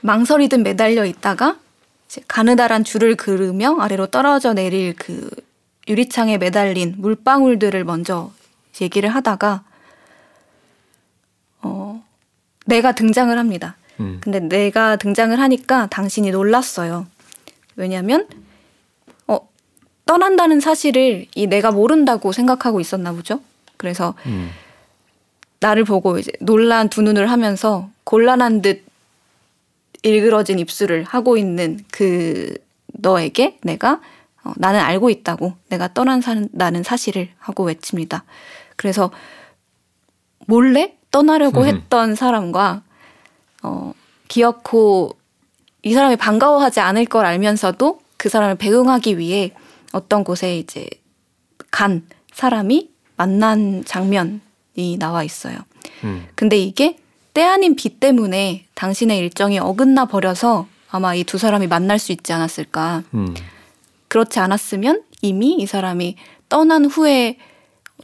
망설이듯 0.00 0.60
매달려 0.60 1.04
있다가, 1.04 1.58
가느다란 2.26 2.84
줄을 2.84 3.16
그으며 3.16 3.76
아래로 3.78 4.06
떨어져 4.06 4.54
내릴 4.54 4.94
그 4.94 5.28
유리창에 5.86 6.38
매달린 6.38 6.94
물방울들을 6.98 7.84
먼저 7.84 8.32
얘기를 8.80 9.08
하다가, 9.08 9.64
어, 11.62 12.04
내가 12.66 12.92
등장을 12.92 13.36
합니다. 13.36 13.76
음. 14.00 14.20
근데 14.22 14.40
내가 14.40 14.96
등장을 14.96 15.38
하니까 15.38 15.88
당신이 15.88 16.30
놀랐어요. 16.30 17.06
왜냐면, 17.76 18.28
어, 19.26 19.48
떠난다는 20.06 20.60
사실을 20.60 21.26
이 21.34 21.46
내가 21.46 21.70
모른다고 21.70 22.32
생각하고 22.32 22.80
있었나 22.80 23.12
보죠. 23.12 23.40
그래서 23.76 24.14
음. 24.26 24.50
나를 25.60 25.84
보고 25.84 26.18
이제 26.18 26.30
놀란 26.40 26.88
두 26.88 27.02
눈을 27.02 27.30
하면서 27.30 27.90
곤란한 28.04 28.62
듯 28.62 28.87
일그러진 30.02 30.58
입술을 30.58 31.04
하고 31.04 31.36
있는 31.36 31.80
그 31.90 32.54
너에게 32.86 33.58
내가 33.62 34.00
어, 34.44 34.52
나는 34.56 34.80
알고 34.80 35.10
있다고 35.10 35.54
내가 35.68 35.92
떠난다는 35.92 36.82
사실을 36.82 37.28
하고 37.38 37.64
외칩니다. 37.64 38.24
그래서 38.76 39.10
몰래 40.46 40.96
떠나려고 41.10 41.62
음. 41.62 41.66
했던 41.66 42.14
사람과 42.14 42.82
어, 43.62 43.92
기어코 44.28 45.16
이 45.82 45.92
사람이 45.92 46.16
반가워하지 46.16 46.80
않을 46.80 47.06
걸 47.06 47.26
알면서도 47.26 48.00
그 48.16 48.28
사람을 48.28 48.56
배웅하기 48.56 49.18
위해 49.18 49.52
어떤 49.92 50.24
곳에 50.24 50.58
이제 50.58 50.88
간 51.70 52.06
사람이 52.32 52.90
만난 53.16 53.84
장면이 53.84 54.96
나와 54.98 55.24
있어요. 55.24 55.58
음. 56.04 56.26
근데 56.34 56.56
이게 56.58 56.98
때 57.38 57.44
아닌 57.44 57.76
비 57.76 58.00
때문에 58.00 58.66
당신의 58.74 59.16
일정이 59.16 59.60
어긋나 59.60 60.06
버려서 60.06 60.66
아마 60.90 61.14
이 61.14 61.22
두 61.22 61.38
사람이 61.38 61.68
만날 61.68 62.00
수 62.00 62.10
있지 62.10 62.32
않았을까. 62.32 63.04
음. 63.14 63.32
그렇지 64.08 64.40
않았으면 64.40 65.04
이미 65.22 65.54
이 65.54 65.64
사람이 65.64 66.16
떠난 66.48 66.86
후에 66.86 67.38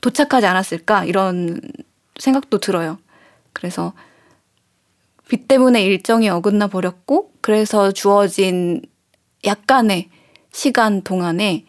도착하지 0.00 0.46
않았을까 0.46 1.06
이런 1.06 1.60
생각도 2.16 2.58
들어요. 2.58 2.98
그래서 3.52 3.92
비 5.26 5.48
때문에 5.48 5.82
일정이 5.82 6.28
어긋나 6.28 6.68
버렸고 6.68 7.32
그래서 7.40 7.90
주어진 7.90 8.82
약간의 9.44 10.10
시간 10.52 11.02
동안에 11.02 11.64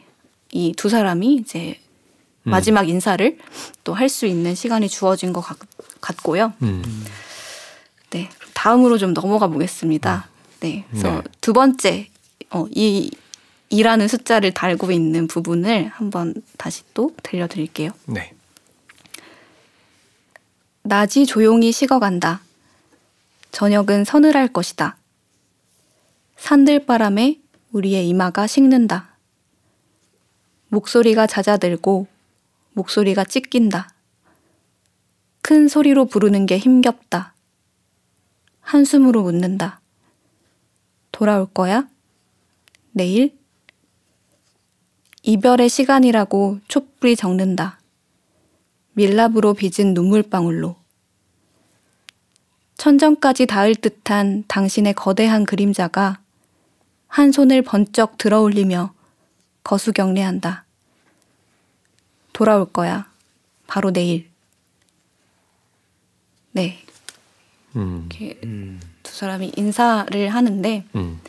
이 0.52 0.74
두 0.78 0.88
사람이 0.88 1.34
이제 1.34 1.80
음. 2.44 2.52
마지막 2.52 2.88
인사를 2.88 3.40
또 3.84 3.94
할 3.94 4.08
수 4.08 4.28
있는 4.28 4.54
시간이 4.54 4.88
주어진 4.88 5.34
것 5.34 5.42
같, 5.42 5.58
같고요. 6.00 6.54
음. 6.62 6.84
네, 8.16 8.30
다음으로 8.54 8.98
좀 8.98 9.14
넘어가 9.14 9.48
보겠습니다. 9.48 10.30
네, 10.62 10.86
그래서 10.90 11.16
네. 11.16 11.22
두 11.42 11.52
번째 11.52 12.08
어, 12.50 12.66
이 12.72 13.12
이라는 13.70 14.08
숫자를 14.08 14.54
달고 14.54 14.90
있는 14.90 15.28
부분을 15.28 15.90
한번 15.90 16.34
다시 16.58 16.84
또 16.94 17.12
들려드릴게요. 17.24 17.92
네. 18.06 18.32
낮이 20.84 21.26
조용히 21.26 21.74
식어간다. 21.74 22.40
저녁은 23.52 24.06
서늘할 24.06 24.48
것이다. 24.48 24.96
산들바람에 26.38 27.42
우리의 27.74 28.08
이마가 28.08 28.48
식는다. 28.48 29.10
목소리가 30.70 31.28
잦아들고 31.28 32.08
목소리가 32.72 33.26
찢긴다. 33.26 33.90
큰 35.42 35.68
소리로 35.68 36.06
부르는 36.06 36.46
게 36.46 36.58
힘겹다. 36.58 37.35
한숨으로 38.66 39.22
묻는다. 39.22 39.80
돌아올 41.12 41.46
거야? 41.46 41.88
내일? 42.92 43.38
이별의 45.22 45.70
시간이라고 45.70 46.60
촛불이 46.68 47.16
적는다. 47.16 47.80
밀랍으로 48.94 49.54
빚은 49.54 49.94
눈물방울로. 49.94 50.76
천정까지 52.78 53.46
닿을 53.46 53.76
듯한 53.76 54.44
당신의 54.48 54.96
거대한 54.96 55.46
그림자가 55.46 56.20
한 57.08 57.32
손을 57.32 57.62
번쩍 57.62 58.18
들어 58.18 58.42
올리며 58.42 58.94
거수경례한다. 59.64 60.66
돌아올 62.34 62.72
거야. 62.72 63.10
바로 63.68 63.92
내일. 63.92 64.30
네. 66.52 66.85
음. 67.76 68.08
이렇게 68.10 68.40
음. 68.44 68.80
두 69.04 69.14
사람이 69.14 69.54
인사를 69.56 70.30
하는데 70.30 70.86
음. 70.96 71.20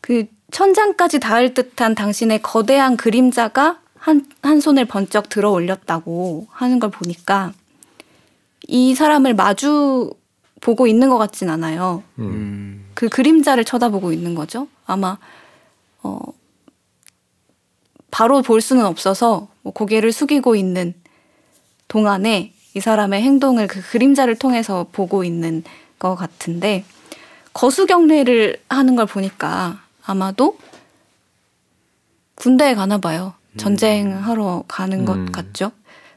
그 0.00 0.26
천장까지 0.50 1.20
닿을 1.20 1.54
듯한 1.54 1.94
당신의 1.94 2.42
거대한 2.42 2.96
그림자가 2.96 3.80
한, 3.96 4.26
한 4.42 4.60
손을 4.60 4.84
번쩍 4.84 5.28
들어 5.28 5.50
올렸다고 5.50 6.46
하는 6.50 6.78
걸 6.78 6.90
보니까 6.90 7.52
이 8.66 8.94
사람을 8.94 9.34
마주 9.34 10.12
보고 10.60 10.86
있는 10.86 11.08
것 11.08 11.18
같진 11.18 11.50
않아요. 11.50 12.02
음. 12.18 12.24
음. 12.24 12.90
그 12.94 13.08
그림자를 13.08 13.64
쳐다보고 13.64 14.12
있는 14.12 14.34
거죠. 14.34 14.68
아마 14.86 15.18
어 16.02 16.20
바로 18.10 18.42
볼 18.42 18.60
수는 18.60 18.84
없어서 18.84 19.48
뭐 19.62 19.72
고개를 19.72 20.12
숙이고 20.12 20.56
있는 20.56 20.94
동안에 21.86 22.52
이 22.74 22.80
사람의 22.80 23.22
행동을 23.22 23.66
그 23.66 23.80
그림자를 23.82 24.36
통해서 24.36 24.86
보고 24.92 25.24
있는 25.24 25.62
것 25.98 26.14
같은데 26.14 26.84
거수 27.52 27.86
경례를 27.86 28.58
하는 28.68 28.94
걸 28.96 29.06
보니까 29.06 29.80
아마도 30.04 30.58
군대에 32.36 32.74
가나 32.74 32.98
봐요. 32.98 33.34
전쟁하러 33.56 34.64
가는 34.68 35.04
것 35.04 35.16
음. 35.16 35.32
같죠. 35.32 35.72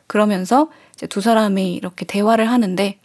그러면서 0.06 0.70
이제 0.94 1.08
두 1.08 1.22
사람이 1.22 1.74
이렇게 1.74 2.06
대화를 2.06 2.50
하는데 2.50 3.00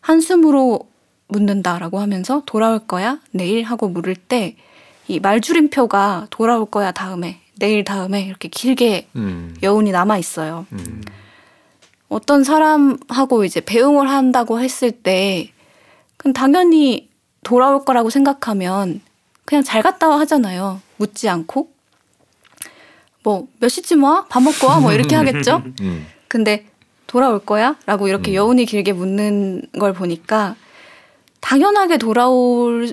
한숨으로 0.00 0.88
묻는다라고 1.28 1.98
하면서 1.98 2.42
돌아올 2.46 2.86
거야 2.86 3.18
내일 3.32 3.64
하고 3.64 3.88
물을 3.88 4.14
때 4.14 4.56
이 5.08 5.20
말줄임표가 5.20 6.28
돌아올 6.30 6.66
거야 6.66 6.90
다음에 6.90 7.40
내일 7.58 7.84
다음에 7.84 8.22
이렇게 8.22 8.48
길게 8.48 9.08
음. 9.16 9.54
여운이 9.62 9.92
남아 9.92 10.18
있어요. 10.18 10.66
음. 10.72 11.02
어떤 12.08 12.44
사람하고 12.44 13.44
이제 13.44 13.60
배웅을 13.60 14.08
한다고 14.08 14.60
했을 14.60 14.90
때 14.92 15.52
그럼 16.16 16.32
당연히 16.32 17.08
돌아올 17.42 17.84
거라고 17.84 18.10
생각하면 18.10 19.00
그냥 19.44 19.62
잘 19.62 19.82
갔다 19.82 20.08
와 20.08 20.18
하잖아요. 20.20 20.80
묻지 20.96 21.28
않고 21.28 21.70
뭐 23.22 23.46
몇 23.58 23.68
시쯤 23.68 24.04
와? 24.04 24.24
밥 24.28 24.40
먹고 24.42 24.66
와? 24.68 24.78
뭐 24.80 24.92
이렇게 24.92 25.16
하겠죠. 25.16 25.62
음. 25.82 26.06
근데 26.28 26.66
돌아올 27.06 27.40
거야? 27.40 27.76
라고 27.86 28.08
이렇게 28.08 28.32
음. 28.32 28.34
여운이 28.34 28.66
길게 28.66 28.92
묻는 28.92 29.62
걸 29.78 29.92
보니까 29.92 30.56
당연하게 31.40 31.98
돌아올 31.98 32.92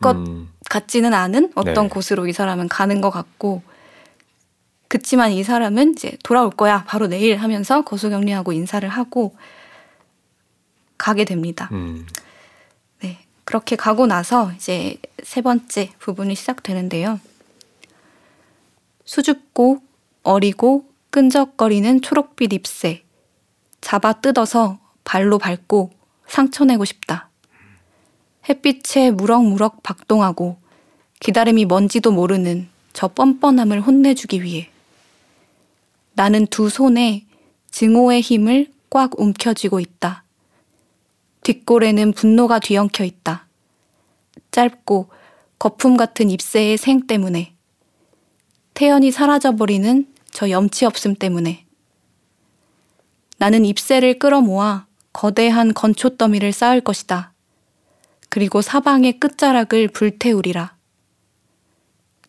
것 0.00 0.16
음. 0.16 0.48
같지는 0.68 1.14
않은 1.14 1.52
어떤 1.54 1.74
네. 1.84 1.88
곳으로 1.88 2.26
이 2.26 2.32
사람은 2.32 2.68
가는 2.68 3.00
것 3.00 3.10
같고 3.10 3.62
그치만 4.88 5.32
이 5.32 5.42
사람은 5.42 5.92
이제 5.92 6.16
돌아올 6.22 6.50
거야 6.50 6.84
바로 6.84 7.06
내일 7.06 7.36
하면서 7.36 7.82
거수격리하고 7.82 8.52
인사를 8.52 8.88
하고 8.88 9.36
가게 10.96 11.24
됩니다. 11.24 11.68
음. 11.72 12.06
네 13.00 13.18
그렇게 13.44 13.76
가고 13.76 14.06
나서 14.06 14.52
이제 14.52 14.98
세 15.22 15.42
번째 15.42 15.92
부분이 15.98 16.34
시작되는데요. 16.34 17.20
수줍고 19.04 19.82
어리고 20.22 20.84
끈적거리는 21.10 22.02
초록빛 22.02 22.52
잎새 22.52 23.02
잡아 23.80 24.12
뜯어서 24.14 24.78
발로 25.04 25.38
밟고 25.38 25.90
상처내고 26.26 26.84
싶다. 26.84 27.30
햇빛에 28.48 29.10
무럭무럭 29.10 29.82
박동하고 29.82 30.58
기다림이 31.20 31.64
뭔지도 31.64 32.12
모르는 32.12 32.68
저 32.92 33.08
뻔뻔함을 33.08 33.80
혼내주기 33.80 34.42
위해 34.42 34.70
나는 36.16 36.46
두 36.46 36.70
손에 36.70 37.26
증오의 37.70 38.22
힘을 38.22 38.72
꽉 38.88 39.20
움켜쥐고 39.20 39.80
있다. 39.80 40.24
뒷골에는 41.42 42.12
분노가 42.12 42.58
뒤엉켜 42.58 43.04
있다. 43.04 43.46
짧고 44.50 45.10
거품 45.58 45.98
같은 45.98 46.30
잎새의 46.30 46.78
생 46.78 47.06
때문에 47.06 47.52
태연이 48.72 49.10
사라져버리는 49.10 50.06
저 50.30 50.48
염치 50.48 50.86
없음 50.86 51.16
때문에 51.16 51.66
나는 53.36 53.66
잎새를 53.66 54.18
끌어모아 54.18 54.86
거대한 55.12 55.74
건초 55.74 56.16
더미를 56.16 56.52
쌓을 56.52 56.80
것이다. 56.80 57.34
그리고 58.30 58.62
사방의 58.62 59.20
끝자락을 59.20 59.88
불태우리라. 59.88 60.74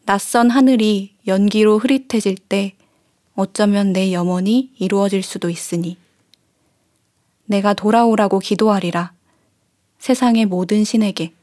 낯선 0.06 0.50
하늘이 0.50 1.16
연기로 1.26 1.80
흐릿해질 1.80 2.36
때 2.36 2.77
어쩌면 3.48 3.94
내 3.94 4.12
염원이 4.14 4.72
이루어질 4.80 5.22
수도 5.22 5.50
있으니 5.52 5.96
내가 7.46 7.76
돌아오라고 7.76 8.40
기도하리라. 8.40 9.14
세상의 10.00 10.48
모든 10.48 10.84
신에게. 10.84 11.34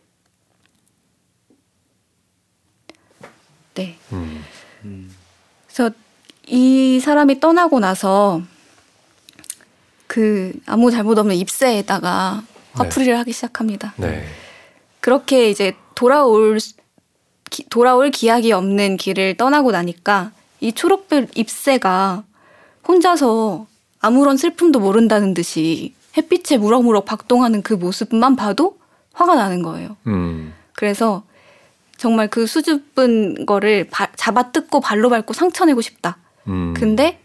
네. 3.74 3.96
음. 4.12 4.44
음. 4.84 5.14
그래서 5.66 5.94
이 6.48 6.98
사람이 7.00 7.38
떠나고 7.38 7.78
나서 7.78 8.42
그 10.08 10.52
아무 10.66 10.90
잘못 10.90 11.16
없는 11.16 11.36
잎새에다가 11.36 12.42
화풀이를 12.72 13.16
하기 13.20 13.32
시작합니다. 13.32 13.94
네. 13.98 14.26
그렇게 14.98 15.48
이제 15.48 15.76
돌아올 15.94 16.58
기- 17.50 17.64
돌아올 17.68 18.10
기약이 18.10 18.50
없는 18.50 18.96
길을 18.96 19.36
떠나고 19.36 19.70
나니까 19.70 20.32
이 20.64 20.72
초록별 20.72 21.28
잎새가 21.34 22.24
혼자서 22.88 23.66
아무런 24.00 24.38
슬픔도 24.38 24.80
모른다는 24.80 25.34
듯이 25.34 25.92
햇빛에 26.16 26.56
무럭무럭 26.56 27.04
박동하는 27.04 27.60
그 27.62 27.74
모습만 27.74 28.34
봐도 28.36 28.78
화가 29.12 29.34
나는 29.34 29.62
거예요. 29.62 29.96
음. 30.06 30.54
그래서 30.74 31.22
정말 31.98 32.28
그 32.28 32.46
수줍은 32.46 33.44
거를 33.44 33.88
바- 33.90 34.10
잡아 34.16 34.52
뜯고 34.52 34.80
발로 34.80 35.10
밟고 35.10 35.34
상처내고 35.34 35.82
싶다. 35.82 36.16
음. 36.48 36.72
근데 36.74 37.20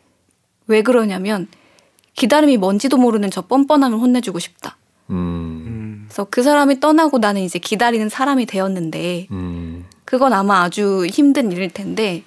왜 0.68 0.82
그러냐면 0.82 1.48
기다림이 2.16 2.58
뭔지도 2.58 2.98
모르는 2.98 3.32
저 3.32 3.42
뻔뻔함을 3.44 3.98
혼내주고 4.00 4.40
싶다. 4.40 4.76
음. 5.12 5.16
음. 5.16 6.06
그래서 6.10 6.28
그 6.30 6.44
사람이 6.44 6.82
떠나고 6.82 7.20
나는 7.20 7.42
이제 7.42 7.58
기다리는 7.58 8.10
사람이 8.10 8.46
되었는데 8.48 9.28
음. 9.32 9.86
그건 10.04 10.34
아마 10.34 10.62
아주 10.64 11.06
힘든 11.10 11.52
일일 11.54 11.70
텐데 11.70 12.24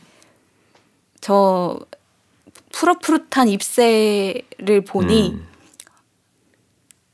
저 1.22 1.78
푸릇푸릇한 2.72 3.48
잎새를 3.48 4.82
보니 4.86 5.30
음. 5.30 5.46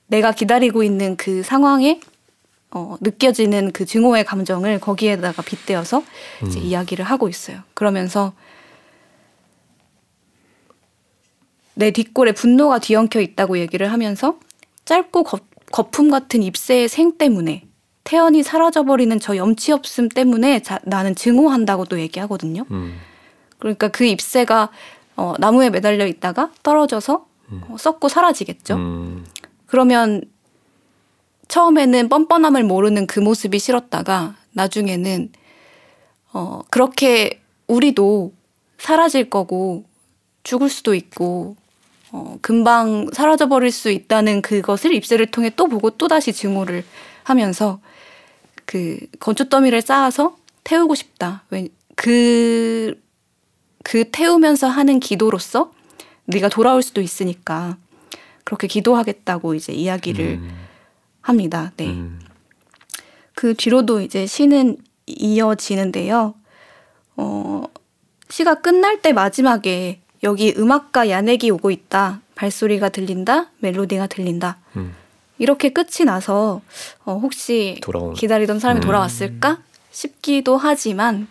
내가 0.06 0.32
기다리고 0.32 0.82
있는 0.82 1.16
그 1.16 1.42
상황에 1.42 2.00
어, 2.70 2.96
느껴지는 3.00 3.70
그 3.72 3.84
증오의 3.84 4.24
감정을 4.24 4.80
거기에다가 4.80 5.42
빗대어서 5.42 6.02
이제 6.46 6.58
음. 6.58 6.64
이야기를 6.64 7.04
하고 7.04 7.28
있어요. 7.28 7.60
그러면서 7.74 8.32
내 11.74 11.90
뒷골에 11.90 12.32
분노가 12.32 12.78
뒤엉켜 12.78 13.20
있다고 13.20 13.58
얘기를 13.58 13.92
하면서 13.92 14.38
짧고 14.86 15.22
거, 15.22 15.38
거품 15.70 16.10
같은 16.10 16.42
잎새의 16.42 16.88
생 16.88 17.18
때문에 17.18 17.64
태연이 18.04 18.42
사라져버리는 18.42 19.20
저 19.20 19.36
염치 19.36 19.72
없음 19.72 20.08
때문에 20.08 20.62
자, 20.62 20.80
나는 20.84 21.14
증오한다고 21.14 21.84
또 21.84 22.00
얘기하거든요. 22.00 22.64
음. 22.70 22.98
그러니까 23.58 23.88
그 23.88 24.04
잎새가 24.04 24.70
어, 25.16 25.34
나무에 25.38 25.70
매달려 25.70 26.06
있다가 26.06 26.50
떨어져서 26.62 27.26
어, 27.50 27.76
썩고 27.78 28.08
사라지겠죠. 28.08 28.74
음. 28.74 29.26
그러면 29.66 30.22
처음에는 31.48 32.08
뻔뻔함을 32.08 32.62
모르는 32.62 33.06
그 33.06 33.20
모습이 33.20 33.58
싫었다가 33.58 34.36
나중에는 34.52 35.32
어 36.34 36.60
그렇게 36.68 37.40
우리도 37.66 38.32
사라질 38.76 39.30
거고 39.30 39.84
죽을 40.42 40.68
수도 40.68 40.94
있고 40.94 41.56
어 42.12 42.38
금방 42.42 43.08
사라져 43.12 43.48
버릴 43.48 43.70
수 43.70 43.90
있다는 43.90 44.42
그것을 44.42 44.92
입새를 44.92 45.26
통해 45.30 45.50
또 45.56 45.68
보고 45.68 45.88
또 45.90 46.06
다시 46.06 46.34
증오를 46.34 46.84
하면서 47.24 47.80
그 48.66 48.98
건조 49.18 49.48
더미를 49.48 49.80
쌓아서 49.80 50.36
태우고 50.64 50.94
싶다. 50.94 51.44
왜 51.50 51.68
그 51.98 52.94
그 53.84 54.10
태우면서 54.10 54.68
하는 54.68 55.00
기도로서 55.00 55.72
네가 56.26 56.48
돌아올 56.48 56.82
수도 56.82 57.00
있으니까 57.00 57.76
그렇게 58.44 58.66
기도하겠다고 58.66 59.54
이제 59.54 59.72
이야기를 59.72 60.24
음. 60.26 60.50
합니다. 61.20 61.72
네. 61.76 61.86
음. 61.88 62.20
그 63.34 63.54
뒤로도 63.54 64.00
이제 64.00 64.26
시는 64.26 64.78
이어지는데요. 65.06 66.34
어, 67.16 67.64
시가 68.30 68.56
끝날 68.56 69.00
때 69.00 69.12
마지막에 69.12 70.00
여기 70.22 70.54
음악가 70.56 71.08
야넥이 71.08 71.50
오고 71.50 71.70
있다. 71.70 72.20
발소리가 72.34 72.88
들린다. 72.88 73.50
멜로디가 73.58 74.06
들린다. 74.08 74.58
음. 74.76 74.94
이렇게 75.38 75.70
끝이 75.70 76.04
나서 76.04 76.60
어, 77.04 77.18
혹시 77.18 77.78
돌아온 77.80 78.14
기다리던 78.14 78.58
사람이 78.58 78.80
음. 78.80 78.82
돌아왔을까 78.82 79.58
싶기도 79.90 80.56
하지만 80.56 81.28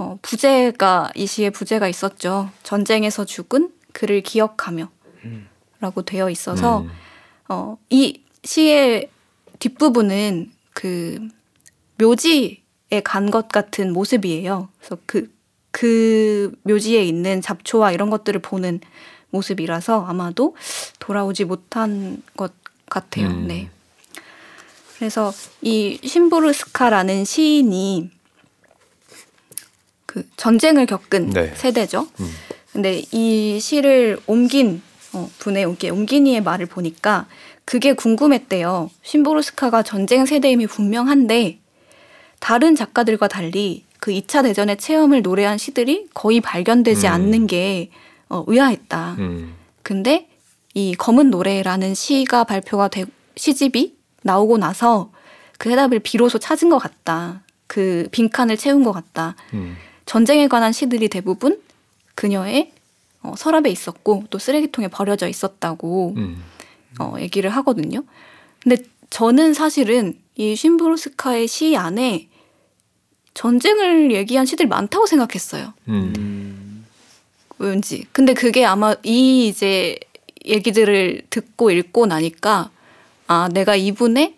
어, 0.00 0.18
부제가 0.22 1.10
이 1.14 1.26
시에 1.26 1.50
부제가 1.50 1.86
있었죠. 1.86 2.48
전쟁에서 2.62 3.26
죽은 3.26 3.70
그를 3.92 4.22
기억하며 4.22 4.88
라고 5.78 6.00
되어 6.02 6.30
있어서 6.30 6.80
음. 6.80 6.90
어, 7.50 7.76
이 7.90 8.22
시의 8.42 9.10
뒷부분은 9.58 10.50
그 10.72 11.28
묘지에 11.98 13.02
간 13.04 13.30
것 13.30 13.48
같은 13.48 13.92
모습이에요. 13.92 14.70
그래서 14.78 14.96
그, 15.04 15.30
그 15.70 16.50
묘지에 16.62 17.04
있는 17.04 17.42
잡초와 17.42 17.92
이런 17.92 18.08
것들을 18.08 18.40
보는 18.40 18.80
모습이라서 19.28 20.06
아마도 20.06 20.56
돌아오지 20.98 21.44
못한 21.44 22.22
것 22.38 22.54
같아요. 22.88 23.26
음. 23.26 23.48
네. 23.48 23.68
그래서 24.96 25.30
이 25.60 25.98
심부르스카라는 26.02 27.26
시인이 27.26 28.10
그 30.10 30.28
전쟁을 30.36 30.86
겪은 30.86 31.30
네. 31.30 31.52
세대죠. 31.54 32.08
음. 32.18 32.30
근데 32.72 33.00
이 33.12 33.60
시를 33.60 34.18
옮긴 34.26 34.82
어, 35.12 35.30
분의 35.38 35.64
옮기- 35.64 35.88
옮긴이의 35.88 36.42
말을 36.42 36.66
보니까 36.66 37.28
그게 37.64 37.92
궁금했대요. 37.92 38.90
심보르스카가 39.02 39.84
전쟁 39.84 40.26
세대임이 40.26 40.66
분명한데 40.66 41.60
다른 42.40 42.74
작가들과 42.74 43.28
달리 43.28 43.84
그 44.00 44.10
2차 44.10 44.42
대전의 44.42 44.78
체험을 44.78 45.22
노래한 45.22 45.58
시들이 45.58 46.08
거의 46.12 46.40
발견되지 46.40 47.06
음. 47.06 47.12
않는 47.12 47.46
게 47.46 47.90
어, 48.28 48.42
의아했다. 48.48 49.14
음. 49.20 49.54
근데 49.84 50.28
이 50.74 50.96
검은 50.96 51.30
노래라는 51.30 51.94
시가 51.94 52.42
발표가 52.42 52.88
되 52.88 53.04
시집이 53.36 53.94
나오고 54.22 54.58
나서 54.58 55.12
그 55.56 55.70
해답을 55.70 56.00
비로소 56.00 56.40
찾은 56.40 56.68
것 56.68 56.78
같다. 56.78 57.42
그 57.68 58.08
빈칸을 58.10 58.56
채운 58.56 58.82
것 58.82 58.90
같다. 58.90 59.36
음. 59.54 59.76
전쟁에 60.10 60.48
관한 60.48 60.72
시들이 60.72 61.08
대부분 61.08 61.62
그녀의 62.16 62.72
어, 63.22 63.34
서랍에 63.38 63.70
있었고 63.70 64.24
또 64.28 64.40
쓰레기통에 64.40 64.88
버려져 64.88 65.28
있었다고 65.28 66.14
음. 66.16 66.42
어, 66.98 67.14
얘기를 67.20 67.48
하거든요. 67.50 68.02
근데 68.60 68.82
저는 69.10 69.54
사실은 69.54 70.18
이 70.34 70.56
쉰브로스카의 70.56 71.46
시 71.46 71.76
안에 71.76 72.26
전쟁을 73.34 74.10
얘기한 74.10 74.46
시들이 74.46 74.66
많다고 74.66 75.06
생각했어요. 75.06 75.74
음. 75.86 76.12
음. 76.18 76.86
왠지. 77.58 78.04
근데 78.10 78.34
그게 78.34 78.64
아마 78.64 78.96
이 79.04 79.46
이제 79.46 79.96
얘기들을 80.44 81.22
듣고 81.30 81.70
읽고 81.70 82.06
나니까 82.06 82.70
아, 83.28 83.48
내가 83.52 83.76
이분의 83.76 84.34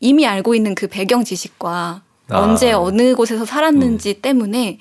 이미 0.00 0.26
알고 0.26 0.54
있는 0.54 0.74
그 0.74 0.86
배경 0.86 1.24
지식과 1.24 2.02
아. 2.28 2.38
언제 2.38 2.72
어느 2.72 3.14
곳에서 3.14 3.46
살았는지 3.46 4.20
때문에 4.20 4.78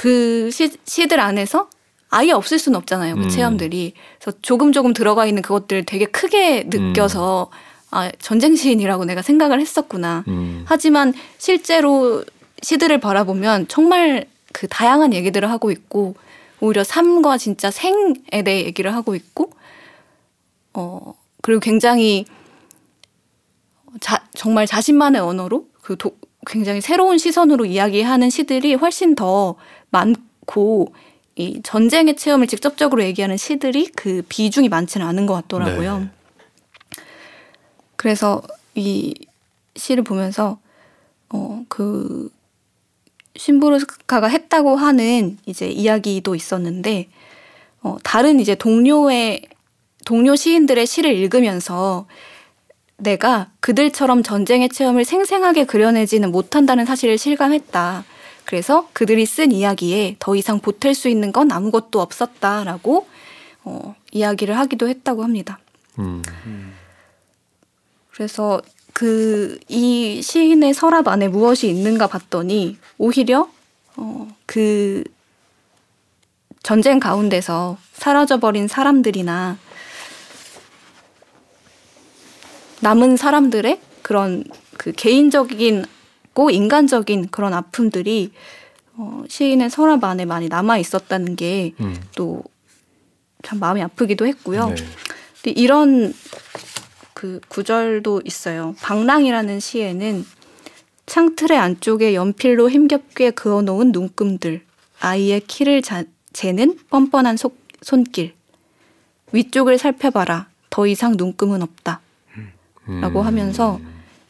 그 0.00 0.50
시, 0.50 0.72
시들 0.86 1.20
안에서 1.20 1.68
아예 2.08 2.32
없을 2.32 2.58
수는 2.58 2.78
없잖아요. 2.78 3.16
그 3.16 3.24
음. 3.24 3.28
체험들이. 3.28 3.92
그래서 4.18 4.38
조금 4.40 4.72
조금 4.72 4.94
들어가 4.94 5.26
있는 5.26 5.42
그것들을 5.42 5.84
되게 5.84 6.06
크게 6.06 6.64
느껴서 6.68 7.50
아, 7.90 8.10
전쟁 8.18 8.56
시인이라고 8.56 9.04
내가 9.04 9.20
생각을 9.20 9.60
했었구나. 9.60 10.24
음. 10.28 10.64
하지만 10.66 11.12
실제로 11.36 12.24
시들을 12.62 12.98
바라보면 12.98 13.68
정말 13.68 14.24
그 14.54 14.68
다양한 14.68 15.12
얘기들을 15.12 15.50
하고 15.50 15.70
있고 15.70 16.14
오히려 16.60 16.82
삶과 16.82 17.36
진짜 17.36 17.70
생에 17.70 18.42
대해 18.42 18.64
얘기를 18.64 18.94
하고 18.94 19.14
있고 19.14 19.52
어 20.72 21.12
그리고 21.42 21.60
굉장히 21.60 22.24
자, 24.00 24.24
정말 24.32 24.66
자신만의 24.66 25.20
언어로 25.20 25.66
그 25.82 25.98
도, 25.98 26.16
굉장히 26.46 26.80
새로운 26.80 27.18
시선으로 27.18 27.66
이야기하는 27.66 28.30
시들이 28.30 28.74
훨씬 28.74 29.14
더 29.14 29.56
많고 29.90 30.92
이 31.36 31.60
전쟁의 31.62 32.16
체험을 32.16 32.46
직접적으로 32.46 33.02
얘기하는 33.02 33.36
시들이 33.36 33.88
그 33.96 34.22
비중이 34.28 34.68
많지는 34.68 35.06
않은 35.06 35.26
것 35.26 35.34
같더라고요. 35.34 36.00
네. 36.00 36.10
그래서 37.96 38.42
이 38.74 39.14
시를 39.76 40.02
보면서 40.02 40.58
어그 41.28 42.30
신부르스카가 43.36 44.26
했다고 44.26 44.76
하는 44.76 45.38
이제 45.46 45.68
이야기도 45.68 46.34
있었는데 46.34 47.08
어 47.82 47.96
다른 48.02 48.40
이제 48.40 48.54
동료의 48.54 49.42
동료 50.04 50.34
시인들의 50.34 50.86
시를 50.86 51.14
읽으면서 51.14 52.06
내가 53.00 53.48
그들처럼 53.60 54.22
전쟁의 54.22 54.68
체험을 54.68 55.04
생생하게 55.04 55.64
그려내지는 55.64 56.30
못한다는 56.30 56.84
사실을 56.84 57.18
실감했다. 57.18 58.04
그래서 58.44 58.88
그들이 58.92 59.26
쓴 59.26 59.52
이야기에 59.52 60.16
더 60.18 60.34
이상 60.34 60.60
보탤 60.60 60.94
수 60.94 61.08
있는 61.08 61.32
건 61.32 61.52
아무것도 61.52 62.00
없었다라고 62.00 63.06
어, 63.64 63.94
이야기를 64.12 64.56
하기도 64.56 64.88
했다고 64.88 65.22
합니다. 65.22 65.58
음. 65.98 66.22
그래서 68.12 68.60
그 68.92 69.58
이 69.68 70.20
시인의 70.22 70.74
서랍 70.74 71.08
안에 71.08 71.28
무엇이 71.28 71.68
있는가 71.68 72.06
봤더니 72.08 72.76
오히려 72.98 73.48
어, 73.96 74.28
그 74.46 75.04
전쟁 76.62 77.00
가운데서 77.00 77.78
사라져버린 77.92 78.68
사람들이나 78.68 79.56
남은 82.80 83.16
사람들의 83.16 83.80
그런 84.02 84.44
그 84.76 84.92
개인적인 84.92 85.84
깊고 86.40 86.50
인간적인 86.50 87.28
그런 87.30 87.52
아픔들이 87.52 88.32
어, 88.96 89.22
시인의 89.28 89.70
서랍 89.70 90.02
안에 90.04 90.24
많이 90.24 90.48
남아 90.48 90.78
있었다는 90.78 91.36
게 91.36 91.74
또참 92.16 92.42
음. 93.54 93.60
마음이 93.60 93.82
아프기도 93.82 94.26
했고요. 94.26 94.70
네. 94.70 94.74
근데 95.42 95.60
이런 95.60 96.14
그 97.14 97.40
구절도 97.48 98.22
있어요. 98.24 98.74
방랑이라는 98.80 99.60
시에는 99.60 100.24
창틀의 101.06 101.58
안쪽에 101.58 102.14
연필로 102.14 102.70
힘겹게 102.70 103.32
그어놓은 103.32 103.92
눈금들, 103.92 104.62
아이의 105.00 105.40
키를 105.46 105.82
자, 105.82 106.04
재는 106.32 106.78
뻔뻔한 106.88 107.36
속, 107.36 107.58
손길, 107.82 108.34
위쪽을 109.32 109.78
살펴봐라. 109.78 110.48
더 110.68 110.86
이상 110.86 111.14
눈금은 111.16 111.62
없다. 111.62 112.00
라고 113.00 113.20
음. 113.20 113.26
하면서 113.26 113.80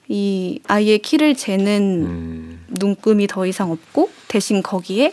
이 0.08 0.60
아이의 0.66 0.98
키를 1.00 1.34
재는 1.34 2.04
음. 2.06 2.64
눈금이 2.68 3.26
더 3.26 3.46
이상 3.46 3.70
없고 3.70 4.10
대신 4.28 4.62
거기에 4.62 5.12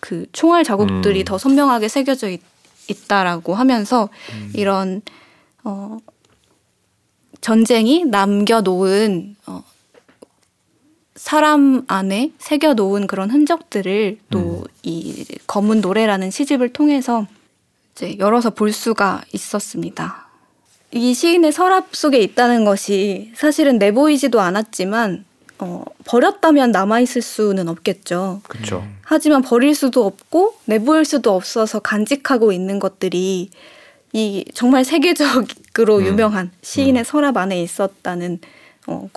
그 0.00 0.26
총알 0.32 0.64
자국들이 0.64 1.20
음. 1.20 1.24
더 1.24 1.38
선명하게 1.38 1.88
새겨져 1.88 2.28
있, 2.28 2.40
있다라고 2.88 3.54
하면서 3.54 4.08
이런 4.54 5.02
어 5.64 5.98
전쟁이 7.40 8.04
남겨놓은 8.04 9.36
어 9.46 9.62
사람 11.14 11.84
안에 11.86 12.32
새겨놓은 12.38 13.06
그런 13.06 13.30
흔적들을 13.30 14.18
또 14.30 14.64
이 14.82 15.24
검은 15.46 15.80
노래라는 15.80 16.30
시집을 16.30 16.72
통해서 16.72 17.26
이제 17.92 18.16
열어서 18.18 18.50
볼 18.50 18.72
수가 18.72 19.22
있었습니다. 19.32 20.29
이 20.92 21.14
시인의 21.14 21.52
서랍 21.52 21.94
속에 21.94 22.18
있다는 22.18 22.64
것이 22.64 23.30
사실은 23.34 23.78
내보이지도 23.78 24.40
않았지만 24.40 25.24
어, 25.58 25.84
버렸다면 26.04 26.72
남아있을 26.72 27.22
수는 27.22 27.68
없겠죠. 27.68 28.40
그렇죠. 28.48 28.86
하지만 29.02 29.42
버릴 29.42 29.74
수도 29.74 30.06
없고 30.06 30.54
내보일 30.64 31.04
수도 31.04 31.34
없어서 31.34 31.80
간직하고 31.80 32.50
있는 32.52 32.78
것들이 32.78 33.50
이 34.12 34.44
정말 34.54 34.84
세계적으로 34.84 35.98
음. 35.98 36.06
유명한 36.06 36.50
시인의 36.62 37.04
서랍 37.04 37.36
안에 37.36 37.62
있었다는 37.62 38.40
어, 38.86 39.08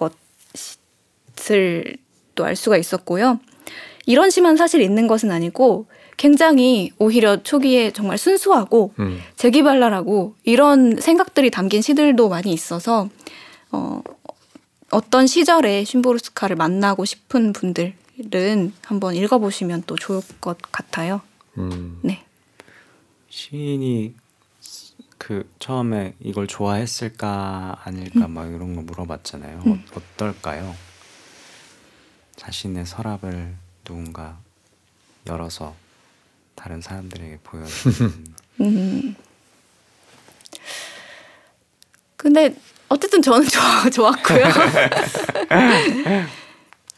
것을 1.36 1.98
또 2.36 2.44
알 2.46 2.56
수가 2.56 2.78
있었고요. 2.78 3.40
이런 4.06 4.30
시만 4.30 4.58
사실 4.58 4.82
있는 4.82 5.08
것은 5.08 5.32
아니고 5.32 5.86
굉장히 6.24 6.90
오히려 7.00 7.44
초기에 7.44 7.92
정말 7.92 8.18
순수하고 8.18 8.94
음. 9.00 9.20
재기발랄하고 9.36 10.36
이런 10.46 10.96
생각들이 10.96 11.52
담긴 11.52 11.82
시들도 11.82 12.30
많이 12.30 12.54
있어서 12.54 13.10
어, 13.74 14.02
어떤 14.90 15.28
시절에 15.28 15.84
쉼보르스카를 15.84 16.56
만나고 16.56 17.04
싶은 17.04 17.52
분들은 17.52 18.72
한번 18.86 19.16
읽어보시면 19.16 19.84
또 19.86 19.98
좋을 19.98 20.22
것 20.40 20.58
같아요. 20.72 21.20
음. 21.58 22.00
네. 22.02 22.24
시인이 23.28 24.16
그 25.18 25.46
처음에 25.60 26.14
이걸 26.22 26.48
좋아했을까 26.48 27.82
아닐까 27.84 28.30
막 28.30 28.48
이런 28.48 28.78
거 28.78 28.82
물어봤잖아요. 28.82 29.58
어, 29.58 29.64
음. 29.66 29.86
어 29.94 30.02
떨까요? 30.16 30.74
자신의 32.38 32.86
서랍을 32.86 33.58
누군가 33.84 34.40
열어서 35.28 35.83
다른 36.64 36.80
사람들에게 36.80 37.40
보여주는 37.44 38.14
음. 38.62 39.16
근데 42.16 42.56
어쨌든 42.88 43.22
저는 43.22 43.46
좋아, 43.50 43.90
좋았고요. 43.90 44.46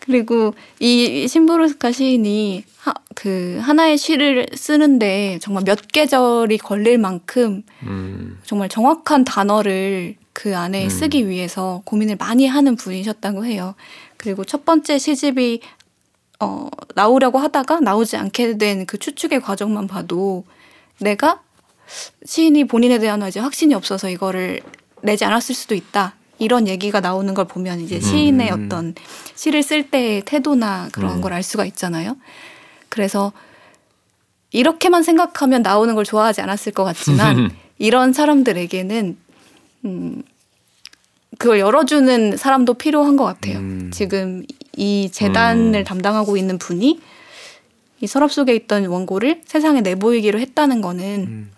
그리고 0.02 0.54
이 0.80 1.28
심부르스카 1.28 1.92
시인이 1.92 2.64
하, 2.78 2.94
그 3.16 3.58
하나의 3.60 3.98
시를 3.98 4.46
쓰는데 4.54 5.40
정말 5.42 5.64
몇 5.64 5.88
계절이 5.88 6.60
걸릴 6.60 7.00
만큼 7.00 7.64
음. 7.82 8.40
정말 8.44 8.70
정확한 8.70 9.26
단어를 9.26 10.16
그 10.32 10.56
안에 10.56 10.84
음. 10.84 10.90
쓰기 10.90 11.28
위해서 11.28 11.82
고민을 11.86 12.18
많이 12.18 12.46
하는 12.46 12.76
분이셨다고 12.76 13.46
해요. 13.46 13.74
그리고 14.18 14.46
첫 14.46 14.64
번째 14.64 15.00
시집이 15.00 15.62
어, 16.40 16.68
나오려고 16.96 17.40
하다가 17.40 17.80
나오지 17.80 18.18
않게 18.18 18.58
된 18.58 18.86
그 18.86 18.98
추측의 18.98 19.42
과정만 19.42 19.88
봐도 19.88 20.44
내가 21.00 21.42
시인이 22.26 22.66
본인에 22.66 23.00
대한 23.00 23.26
이제 23.28 23.40
확신이 23.40 23.74
없어서 23.74 24.10
이거를 24.10 24.62
내지 25.02 25.24
않았을 25.26 25.54
수도 25.56 25.76
있다. 25.76 26.16
이런 26.40 26.68
얘기가 26.68 27.00
나오는 27.00 27.34
걸 27.34 27.46
보면 27.46 27.80
이제 27.80 28.00
시인의 28.00 28.52
음. 28.52 28.66
어떤 28.66 28.96
시를 29.36 29.64
쓸 29.64 29.90
때의 29.90 30.24
태도나 30.26 30.90
그런 30.92 31.18
음. 31.18 31.22
걸알 31.22 31.44
수가 31.44 31.66
있잖아요. 31.66 32.18
그래서 32.90 33.32
이렇게만 34.52 35.04
생각하면 35.04 35.62
나오는 35.62 35.96
걸 35.96 36.04
좋아하지 36.04 36.42
않았을 36.42 36.72
것 36.74 36.84
같지만 36.84 37.52
이런 37.78 38.14
사람들에게는 38.14 39.18
음 39.86 40.24
그걸 41.38 41.60
열어주는 41.60 42.38
사람도 42.38 42.76
필요한 42.76 43.16
것 43.18 43.26
같아요. 43.26 43.60
음. 43.60 43.92
지금 43.94 44.44
이 44.76 45.10
재단을 45.12 45.82
음. 45.82 45.84
담당하고 45.84 46.38
있는 46.38 46.58
분이 46.58 47.00
이 48.02 48.08
서랍 48.08 48.32
속에 48.32 48.56
있던 48.56 48.86
원고를 48.86 49.42
세상에 49.46 49.82
내보이기로 49.82 50.40
했다는 50.40 50.82
거는 50.82 51.26
음. 51.28 51.52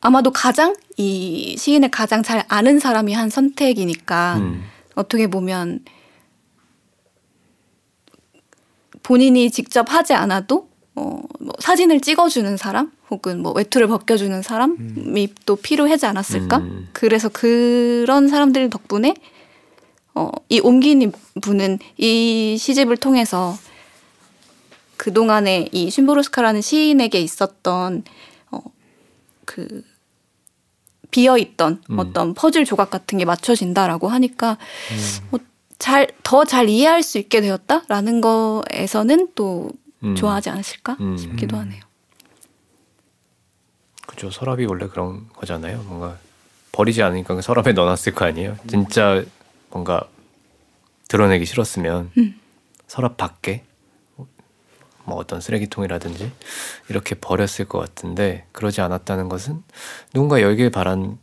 아마도 0.00 0.30
가장 0.30 0.74
이 0.96 1.56
시인을 1.58 1.90
가장 1.90 2.22
잘 2.22 2.44
아는 2.48 2.78
사람이 2.78 3.12
한 3.12 3.28
선택이니까 3.30 4.36
음. 4.38 4.64
어떻게 4.94 5.26
보면 5.26 5.80
본인이 9.02 9.50
직접 9.50 9.92
하지 9.92 10.14
않아도 10.14 10.65
어, 10.96 11.20
뭐 11.40 11.52
사진을 11.58 12.00
찍어주는 12.00 12.56
사람 12.56 12.90
혹은 13.10 13.42
뭐 13.42 13.52
외투를 13.52 13.86
벗겨주는 13.86 14.40
사람이 14.42 15.28
또 15.44 15.56
필요하지 15.56 16.06
않았을까? 16.06 16.58
음. 16.58 16.88
그래서 16.92 17.28
그런 17.28 18.28
사람들 18.28 18.70
덕분에 18.70 19.14
어, 20.14 20.30
이 20.48 20.58
옮기는 20.60 21.12
분은 21.42 21.78
이 21.98 22.56
시집을 22.58 22.96
통해서 22.96 23.56
그 24.96 25.12
동안에 25.12 25.68
이 25.72 25.90
쉼보르스카라는 25.90 26.62
시인에게 26.62 27.20
있었던 27.20 28.02
어, 28.50 28.60
그 29.44 29.84
비어 31.10 31.36
있던 31.36 31.82
음. 31.90 31.98
어떤 31.98 32.32
퍼즐 32.32 32.64
조각 32.64 32.88
같은 32.88 33.18
게 33.18 33.26
맞춰진다라고 33.26 34.08
하니까 34.08 34.56
뭐 35.30 35.40
잘더잘 35.78 36.70
이해할 36.70 37.02
수 37.02 37.18
있게 37.18 37.42
되었다라는 37.42 38.22
거에서는 38.22 39.28
또 39.34 39.70
음. 40.06 40.14
좋아하지 40.14 40.50
않으실까 40.50 40.96
음. 41.00 41.16
싶기도 41.16 41.56
하네요. 41.58 41.82
그죠 44.06 44.30
서랍이 44.30 44.66
원래 44.66 44.86
그런 44.86 45.28
거잖아요. 45.30 45.82
뭔가 45.82 46.16
버리지 46.72 47.02
않으니까 47.02 47.34
그 47.34 47.42
서랍에 47.42 47.72
넣어놨을 47.72 48.14
거 48.14 48.24
아니에요. 48.24 48.56
진짜 48.68 49.24
뭔가 49.70 50.08
드러내기 51.08 51.44
싫었으면 51.44 52.10
음. 52.16 52.40
서랍 52.86 53.16
밖에 53.16 53.64
뭐 55.04 55.16
어떤 55.16 55.40
쓰레기통이라든지 55.40 56.32
이렇게 56.88 57.14
버렸을 57.14 57.64
것 57.64 57.78
같은데 57.78 58.46
그러지 58.52 58.80
않았다는 58.80 59.28
것은 59.28 59.62
누군가 60.12 60.40
열길 60.40 60.70
바란 60.70 61.18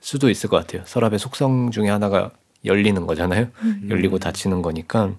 수도 0.00 0.30
있을 0.30 0.48
것 0.48 0.56
같아요. 0.56 0.82
서랍의 0.86 1.18
속성 1.18 1.70
중에 1.70 1.88
하나가 1.88 2.30
열리는 2.64 3.06
거잖아요. 3.06 3.48
열리고 3.88 4.18
닫히는 4.18 4.62
거니까 4.62 5.12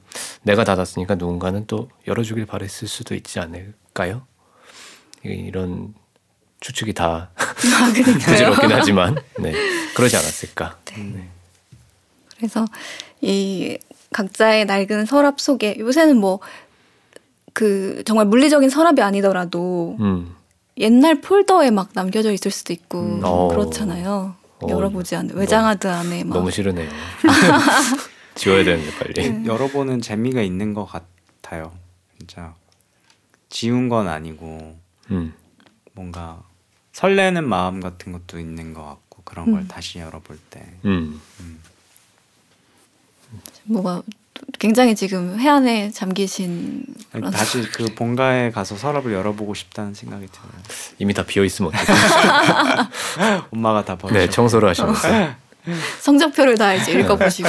내가 0.44 0.64
닫았으니까 0.64 1.16
누군가는 1.16 1.66
또 1.68 1.90
열어주길 2.08 2.46
바랬을 2.46 2.88
수도 2.88 3.16
있지 3.16 3.40
않을까요? 3.40 4.26
이- 5.26 5.30
이런 5.30 5.94
추측이 6.62 6.94
다 6.94 7.30
아. 7.36 7.44
부질없긴 8.26 8.72
하지만 8.72 9.16
네 9.40 9.54
그러지 9.96 10.16
않았을까. 10.16 10.78
그래서 12.38 12.66
이 13.22 13.78
각자의 14.12 14.66
낡은 14.66 15.06
서랍 15.06 15.40
속에 15.40 15.76
요새는 15.80 16.18
뭐 16.18 16.40
그 17.56 18.02
정말 18.08 18.26
물리적인 18.26 18.72
서랍이 18.72 19.02
아니더라도 19.02 19.96
음, 20.00 20.36
옛날 20.80 21.22
폴더에 21.22 21.70
막 21.70 21.90
남겨져 21.94 22.32
있을 22.32 22.50
수도 22.50 22.74
있고 22.74 23.00
음. 23.00 23.22
어. 23.24 23.48
그렇잖아요. 23.50 24.34
어, 24.66 24.70
열어보지 24.70 25.16
않는 25.16 25.36
외장하드 25.36 25.88
안에 25.88 26.24
막 26.24 26.36
너무 26.36 26.52
싫으네요. 26.52 26.90
지워야 28.36 28.64
되는데 28.64 28.92
빨리. 28.98 29.46
열어보는 29.46 30.02
재미가 30.02 30.42
있는 30.42 30.74
것 30.74 30.86
같아요. 30.86 31.72
진짜 32.18 32.56
지운 33.50 33.90
건 33.90 34.08
아니고 34.08 34.78
음, 35.12 35.34
뭔가 35.94 36.44
설레는 36.94 37.48
마음 37.48 37.80
같은 37.80 38.12
것도 38.12 38.40
있는 38.40 38.74
것 38.74 38.84
같고 38.84 39.22
그런 39.24 39.52
걸 39.52 39.62
음. 39.62 39.68
다시 39.68 40.00
열어볼 40.00 40.38
때 40.50 40.66
음, 40.86 41.20
뭐가 43.66 44.02
굉장히 44.60 44.96
지금 44.96 45.40
해안에 45.40 45.92
잠기신 45.92 46.86
아니, 47.12 47.22
그런 47.22 47.32
다시 47.32 47.62
그 47.72 47.86
본가에 47.94 48.52
가서 48.52 48.76
서랍을 48.76 49.14
열어보고 49.14 49.54
싶다는 49.54 49.94
생각이 49.94 50.28
들어요. 50.28 50.52
이미 51.00 51.14
다 51.14 51.24
비어 51.24 51.44
있으면 51.44 51.72
어떡해. 51.74 53.40
엄마가 53.52 53.86
다 53.86 53.98
버리셨고 53.98 54.20
네 54.20 54.30
청소를 54.30 54.70
하시면서 54.70 55.08
성적표를 56.02 56.58
다 56.58 56.74
이제 56.74 56.92
읽어보시고 56.92 57.48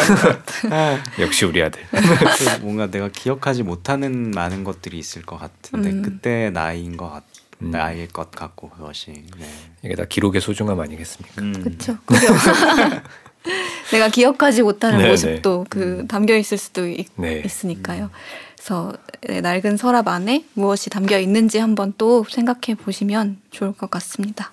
역시 1.20 1.44
우리 1.44 1.62
아들. 1.62 1.82
또 1.90 2.60
뭔가 2.60 2.90
내가 2.90 3.08
기억하지 3.08 3.62
못하는 3.62 4.30
많은 4.30 4.64
것들이 4.64 4.98
있을 4.98 5.22
것 5.22 5.38
같은데 5.38 5.90
음. 5.90 6.02
그때 6.02 6.50
나이인 6.50 6.96
것 6.96 7.10
같, 7.10 7.24
음. 7.62 7.70
나이일 7.70 8.08
것 8.08 8.30
같고 8.30 8.70
그것이. 8.70 9.10
네. 9.36 9.46
이게 9.84 9.94
다 9.96 10.04
기록의 10.04 10.40
소중함 10.40 10.78
아니겠습니까? 10.80 11.42
음. 11.42 11.62
그렇죠. 11.62 11.98
내가 13.92 14.08
기억하지 14.08 14.62
못하는 14.62 14.98
네, 14.98 15.10
모습도 15.10 15.66
그 15.68 16.06
담겨 16.08 16.36
있을 16.36 16.58
수도 16.58 16.86
있, 16.86 17.08
네. 17.16 17.42
있으니까요. 17.44 18.10
그래서 18.56 18.94
네, 19.20 19.40
낡은 19.40 19.76
서랍 19.76 20.08
안에 20.08 20.44
무엇이 20.54 20.90
담겨 20.90 21.18
있는지 21.18 21.58
한번 21.58 21.92
또 21.98 22.24
생각해 22.28 22.76
보시면 22.76 23.38
좋을 23.50 23.72
것 23.72 23.90
같습니다. 23.90 24.52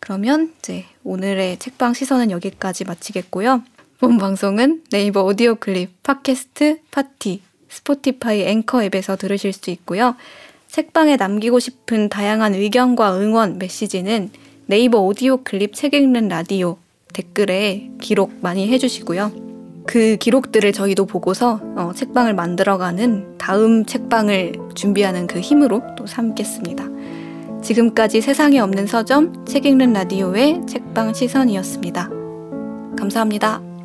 그러면 0.00 0.52
이제 0.58 0.84
오늘의 1.04 1.58
책방 1.58 1.94
시선은 1.94 2.30
여기까지 2.30 2.84
마치겠고요. 2.84 3.62
본 3.98 4.18
방송은 4.18 4.82
네이버 4.90 5.22
오디오 5.22 5.54
클립, 5.54 6.02
팟캐스트, 6.02 6.80
팟티, 6.90 7.42
스포티파이 7.68 8.42
앵커 8.42 8.82
앱에서 8.84 9.16
들으실 9.16 9.52
수 9.52 9.70
있고요. 9.70 10.16
책방에 10.68 11.16
남기고 11.16 11.58
싶은 11.58 12.08
다양한 12.08 12.54
의견과 12.54 13.18
응원, 13.18 13.58
메시지는 13.58 14.30
네이버 14.66 14.98
오디오 14.98 15.42
클립 15.42 15.74
책 15.74 15.94
읽는 15.94 16.28
라디오 16.28 16.76
댓글에 17.16 17.88
기록 17.98 18.30
많이 18.42 18.68
해주시고요. 18.68 19.32
그 19.86 20.16
기록들을 20.16 20.70
저희도 20.72 21.06
보고서 21.06 21.60
어, 21.76 21.92
책방을 21.94 22.34
만들어가는 22.34 23.38
다음 23.38 23.86
책방을 23.86 24.52
준비하는 24.74 25.26
그 25.26 25.40
힘으로 25.40 25.80
또 25.96 26.06
삼겠습니다. 26.06 26.84
지금까지 27.62 28.20
세상에 28.20 28.58
없는 28.58 28.86
서점 28.86 29.46
책 29.46 29.64
읽는 29.64 29.94
라디오의 29.94 30.66
책방 30.66 31.14
시선이었습니다. 31.14 32.10
감사합니다. 32.98 33.75